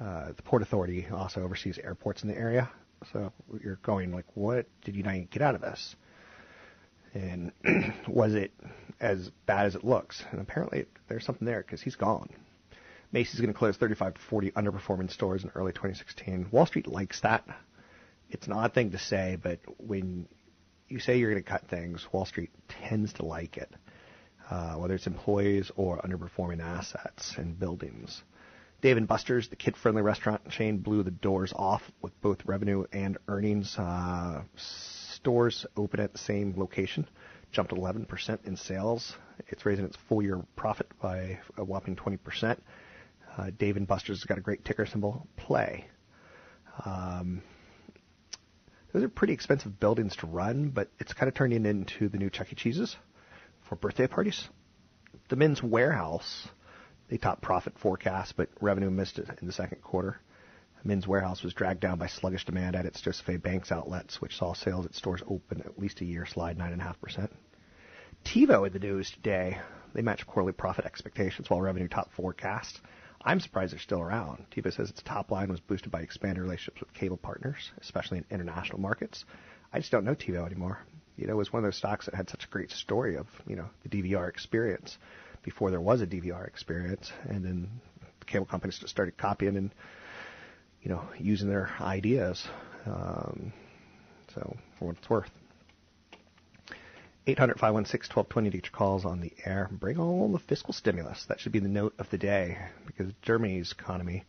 uh, 0.00 0.28
the 0.36 0.42
Port 0.44 0.62
Authority 0.62 1.08
also 1.12 1.42
oversees 1.42 1.80
airports 1.82 2.22
in 2.22 2.28
the 2.28 2.36
area. 2.36 2.70
So 3.12 3.32
you're 3.62 3.78
going 3.82 4.12
like, 4.12 4.26
what 4.34 4.66
did 4.84 4.96
United 4.96 5.30
get 5.30 5.42
out 5.42 5.54
of 5.54 5.60
this? 5.60 5.96
And 7.14 7.52
was 8.08 8.34
it 8.34 8.52
as 9.00 9.30
bad 9.46 9.66
as 9.66 9.74
it 9.74 9.84
looks? 9.84 10.24
And 10.30 10.40
apparently 10.40 10.86
there's 11.08 11.24
something 11.24 11.46
there 11.46 11.62
because 11.62 11.82
he's 11.82 11.96
gone. 11.96 12.28
Macy's 13.12 13.40
going 13.40 13.52
to 13.52 13.58
close 13.58 13.76
35 13.76 14.14
to 14.14 14.20
40 14.30 14.50
underperforming 14.52 15.10
stores 15.10 15.44
in 15.44 15.50
early 15.54 15.72
2016. 15.72 16.48
Wall 16.50 16.64
Street 16.64 16.86
likes 16.86 17.20
that. 17.20 17.44
It's 18.30 18.46
an 18.46 18.54
odd 18.54 18.72
thing 18.72 18.92
to 18.92 18.98
say, 18.98 19.36
but 19.40 19.60
when 19.76 20.26
you 20.88 20.98
say 20.98 21.18
you're 21.18 21.30
going 21.30 21.42
to 21.42 21.48
cut 21.48 21.68
things, 21.68 22.06
Wall 22.12 22.24
Street 22.24 22.50
tends 22.68 23.12
to 23.14 23.26
like 23.26 23.58
it, 23.58 23.70
uh, 24.50 24.74
whether 24.76 24.94
it's 24.94 25.06
employees 25.06 25.70
or 25.76 25.98
underperforming 25.98 26.60
assets 26.60 27.34
and 27.36 27.58
buildings. 27.58 28.22
Dave 28.82 28.96
and 28.96 29.06
Buster's, 29.06 29.48
the 29.48 29.54
kid-friendly 29.54 30.02
restaurant 30.02 30.48
chain, 30.50 30.78
blew 30.78 31.04
the 31.04 31.12
doors 31.12 31.52
off 31.54 31.82
with 32.02 32.20
both 32.20 32.44
revenue 32.44 32.84
and 32.92 33.16
earnings. 33.28 33.78
Uh, 33.78 34.42
stores 34.56 35.64
open 35.76 36.00
at 36.00 36.12
the 36.12 36.18
same 36.18 36.52
location, 36.56 37.06
jumped 37.52 37.72
11% 37.72 38.44
in 38.44 38.56
sales. 38.56 39.14
It's 39.46 39.64
raising 39.64 39.84
its 39.84 39.96
full-year 40.08 40.42
profit 40.56 40.88
by 41.00 41.38
a 41.56 41.62
whopping 41.64 41.94
20%. 41.94 42.58
Uh, 43.38 43.50
Dave 43.56 43.76
and 43.76 43.86
Buster's 43.86 44.18
has 44.18 44.24
got 44.24 44.38
a 44.38 44.40
great 44.40 44.64
ticker 44.64 44.84
symbol, 44.84 45.28
play. 45.36 45.86
Um, 46.84 47.40
those 48.92 49.04
are 49.04 49.08
pretty 49.08 49.32
expensive 49.32 49.78
buildings 49.78 50.16
to 50.16 50.26
run, 50.26 50.70
but 50.70 50.90
it's 50.98 51.12
kind 51.12 51.28
of 51.28 51.34
turning 51.34 51.66
into 51.66 52.08
the 52.08 52.18
new 52.18 52.30
Chuck 52.30 52.48
E. 52.52 52.56
Cheese's 52.56 52.96
for 53.68 53.76
birthday 53.76 54.08
parties. 54.08 54.48
The 55.28 55.36
Men's 55.36 55.60
Wearhouse, 55.60 56.48
they 57.12 57.18
topped 57.18 57.42
profit 57.42 57.78
forecast, 57.78 58.38
but 58.38 58.48
revenue 58.62 58.88
missed 58.88 59.18
it 59.18 59.28
in 59.42 59.46
the 59.46 59.52
second 59.52 59.82
quarter. 59.82 60.18
Men's 60.82 61.04
Wearhouse 61.04 61.44
was 61.44 61.52
dragged 61.52 61.80
down 61.80 61.98
by 61.98 62.06
sluggish 62.06 62.46
demand 62.46 62.74
at 62.74 62.86
its 62.86 63.02
Joseph 63.02 63.28
A. 63.28 63.36
Banks 63.36 63.70
outlets, 63.70 64.22
which 64.22 64.38
saw 64.38 64.54
sales 64.54 64.86
at 64.86 64.94
stores 64.94 65.22
open 65.28 65.60
at 65.60 65.78
least 65.78 66.00
a 66.00 66.06
year 66.06 66.24
slide 66.24 66.56
9.5%. 66.56 67.28
TiVo 68.24 68.66
in 68.66 68.72
the 68.72 68.78
news 68.78 69.10
today. 69.10 69.58
They 69.92 70.00
matched 70.00 70.26
quarterly 70.26 70.54
profit 70.54 70.86
expectations 70.86 71.50
while 71.50 71.60
revenue 71.60 71.86
topped 71.86 72.14
forecast. 72.14 72.80
I'm 73.22 73.40
surprised 73.40 73.74
they're 73.74 73.80
still 73.80 74.00
around. 74.00 74.46
TiVo 74.50 74.72
says 74.72 74.88
its 74.88 75.02
top 75.02 75.30
line 75.30 75.50
was 75.50 75.60
boosted 75.60 75.92
by 75.92 76.00
expanded 76.00 76.42
relationships 76.42 76.80
with 76.80 76.94
cable 76.94 77.18
partners, 77.18 77.72
especially 77.82 78.16
in 78.16 78.24
international 78.30 78.80
markets. 78.80 79.26
I 79.70 79.80
just 79.80 79.92
don't 79.92 80.06
know 80.06 80.14
TiVo 80.14 80.46
anymore. 80.46 80.78
You 81.18 81.26
know, 81.26 81.34
it 81.34 81.36
was 81.36 81.52
one 81.52 81.62
of 81.62 81.66
those 81.66 81.76
stocks 81.76 82.06
that 82.06 82.14
had 82.14 82.30
such 82.30 82.46
a 82.46 82.48
great 82.48 82.70
story 82.70 83.18
of, 83.18 83.26
you 83.46 83.56
know, 83.56 83.68
the 83.82 83.90
DVR 83.90 84.30
experience 84.30 84.96
before 85.42 85.70
there 85.70 85.80
was 85.80 86.00
a 86.00 86.06
DVR 86.06 86.46
experience, 86.46 87.12
and 87.28 87.44
then 87.44 87.68
the 88.20 88.24
cable 88.26 88.46
companies 88.46 88.78
just 88.78 88.90
started 88.90 89.16
copying 89.16 89.56
and, 89.56 89.74
you 90.82 90.90
know, 90.90 91.02
using 91.18 91.48
their 91.48 91.70
ideas. 91.80 92.46
Um, 92.86 93.52
so, 94.34 94.56
for 94.78 94.86
what 94.86 94.96
it's 94.96 95.10
worth. 95.10 95.30
800 97.26 97.54
516 97.60 98.16
1220 98.16 98.50
to 98.50 98.56
get 98.56 98.66
your 98.66 98.76
calls 98.76 99.04
on 99.04 99.20
the 99.20 99.32
air. 99.44 99.68
Bring 99.70 99.98
on 99.98 100.32
the 100.32 100.40
fiscal 100.40 100.74
stimulus. 100.74 101.24
That 101.28 101.38
should 101.38 101.52
be 101.52 101.60
the 101.60 101.68
note 101.68 101.94
of 101.98 102.10
the 102.10 102.18
day 102.18 102.58
because 102.86 103.12
Germany's 103.22 103.72
economy 103.72 104.24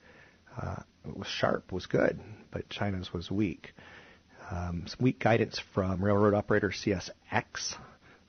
uh, 0.62 0.76
was 1.04 1.28
sharp, 1.28 1.72
was 1.72 1.88
good, 1.88 2.20
but 2.52 2.70
China's 2.70 3.12
was 3.12 3.32
weak. 3.32 3.74
Um, 4.52 4.84
some 4.86 5.00
weak 5.00 5.20
guidance 5.20 5.60
from 5.74 6.04
railroad 6.04 6.36
operator 6.36 6.70
CSX, 6.70 7.76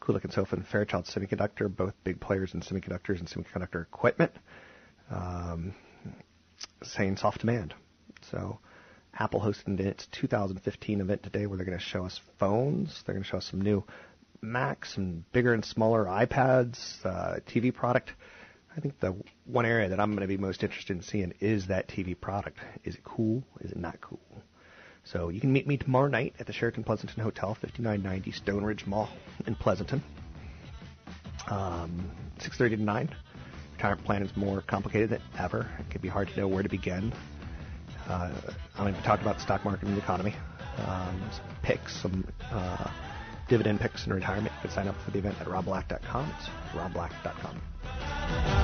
Kulicke 0.05 0.24
and 0.24 0.32
Soffa, 0.32 0.52
and 0.52 0.66
Fairchild 0.66 1.07
Semiconductor, 1.07 1.74
both 1.74 1.94
big 2.05 2.20
players 2.20 2.52
in 2.55 2.61
semiconductors 2.61 3.20
and 3.20 3.28
semiconductor 3.28 3.82
equipment, 3.82 4.32
um, 5.11 5.74
saying 6.82 7.16
soft 7.16 7.40
demand. 7.40 7.74
So 8.30 8.59
Apple 9.18 9.40
hosted 9.40 9.80
its 9.80 10.07
2015 10.12 11.00
event 11.00 11.22
today 11.22 11.46
where 11.46 11.57
they're 11.57 11.66
going 11.66 11.78
to 11.78 11.84
show 11.84 12.05
us 12.05 12.20
phones. 12.38 13.02
They're 13.05 13.14
going 13.14 13.24
to 13.24 13.28
show 13.28 13.38
us 13.38 13.48
some 13.50 13.61
new 13.61 13.84
Macs 14.42 14.98
and 14.98 15.30
bigger 15.32 15.55
and 15.55 15.64
smaller 15.64 16.05
iPads, 16.05 17.05
uh, 17.05 17.40
TV 17.46 17.72
product. 17.72 18.12
I 18.76 18.80
think 18.80 19.00
the 19.00 19.16
one 19.46 19.64
area 19.64 19.88
that 19.88 20.00
I'm 20.00 20.11
going 20.11 20.22
to 20.22 20.26
be 20.26 20.36
most 20.36 20.62
interested 20.62 20.96
in 20.96 21.02
seeing 21.02 21.32
is 21.40 21.68
that 21.68 21.88
TV 21.88 22.18
product. 22.18 22.59
Is 22.84 22.96
it 22.96 23.05
cool? 23.05 23.42
Is 23.61 23.70
it 23.70 23.78
not 23.78 24.00
cool? 24.00 24.20
So 25.05 25.28
you 25.28 25.40
can 25.40 25.52
meet 25.52 25.66
me 25.66 25.76
tomorrow 25.76 26.09
night 26.09 26.34
at 26.40 26.46
the 26.46 26.52
Sheraton 26.52 26.82
Pleasanton 26.82 27.22
Hotel, 27.22 27.55
5990 27.55 28.32
Stone 28.32 28.64
Ridge 28.64 28.86
Mall 28.86 29.09
in 29.46 29.55
Pleasanton. 29.55 30.02
Um, 31.48 32.11
6:30 32.38 32.76
to 32.76 32.82
9. 32.82 33.11
Retirement 33.74 34.07
plan 34.07 34.22
is 34.22 34.34
more 34.36 34.62
complicated 34.62 35.11
than 35.11 35.20
ever. 35.38 35.68
It 35.78 35.90
can 35.90 36.00
be 36.00 36.09
hard 36.09 36.28
to 36.28 36.40
know 36.40 36.48
where 36.48 36.62
to 36.62 36.68
begin. 36.68 37.12
Uh, 38.09 38.30
I'm 38.76 38.84
going 38.84 38.94
to 38.94 39.02
talk 39.02 39.20
about 39.20 39.36
the 39.36 39.42
stock 39.42 39.64
market 39.64 39.86
and 39.86 39.96
the 39.96 40.00
economy, 40.00 40.34
um, 40.78 41.20
some 41.32 41.44
picks, 41.62 41.96
some 42.00 42.26
uh, 42.50 42.90
dividend 43.48 43.80
picks 43.80 44.07
in 44.07 44.12
retirement. 44.12 44.52
You 44.57 44.68
can 44.68 44.70
sign 44.70 44.88
up 44.88 44.96
for 45.02 45.11
the 45.11 45.18
event 45.18 45.36
at 45.40 45.46
robblack.com. 45.46 46.32
It's 46.38 46.48
robblack.com. 46.74 48.63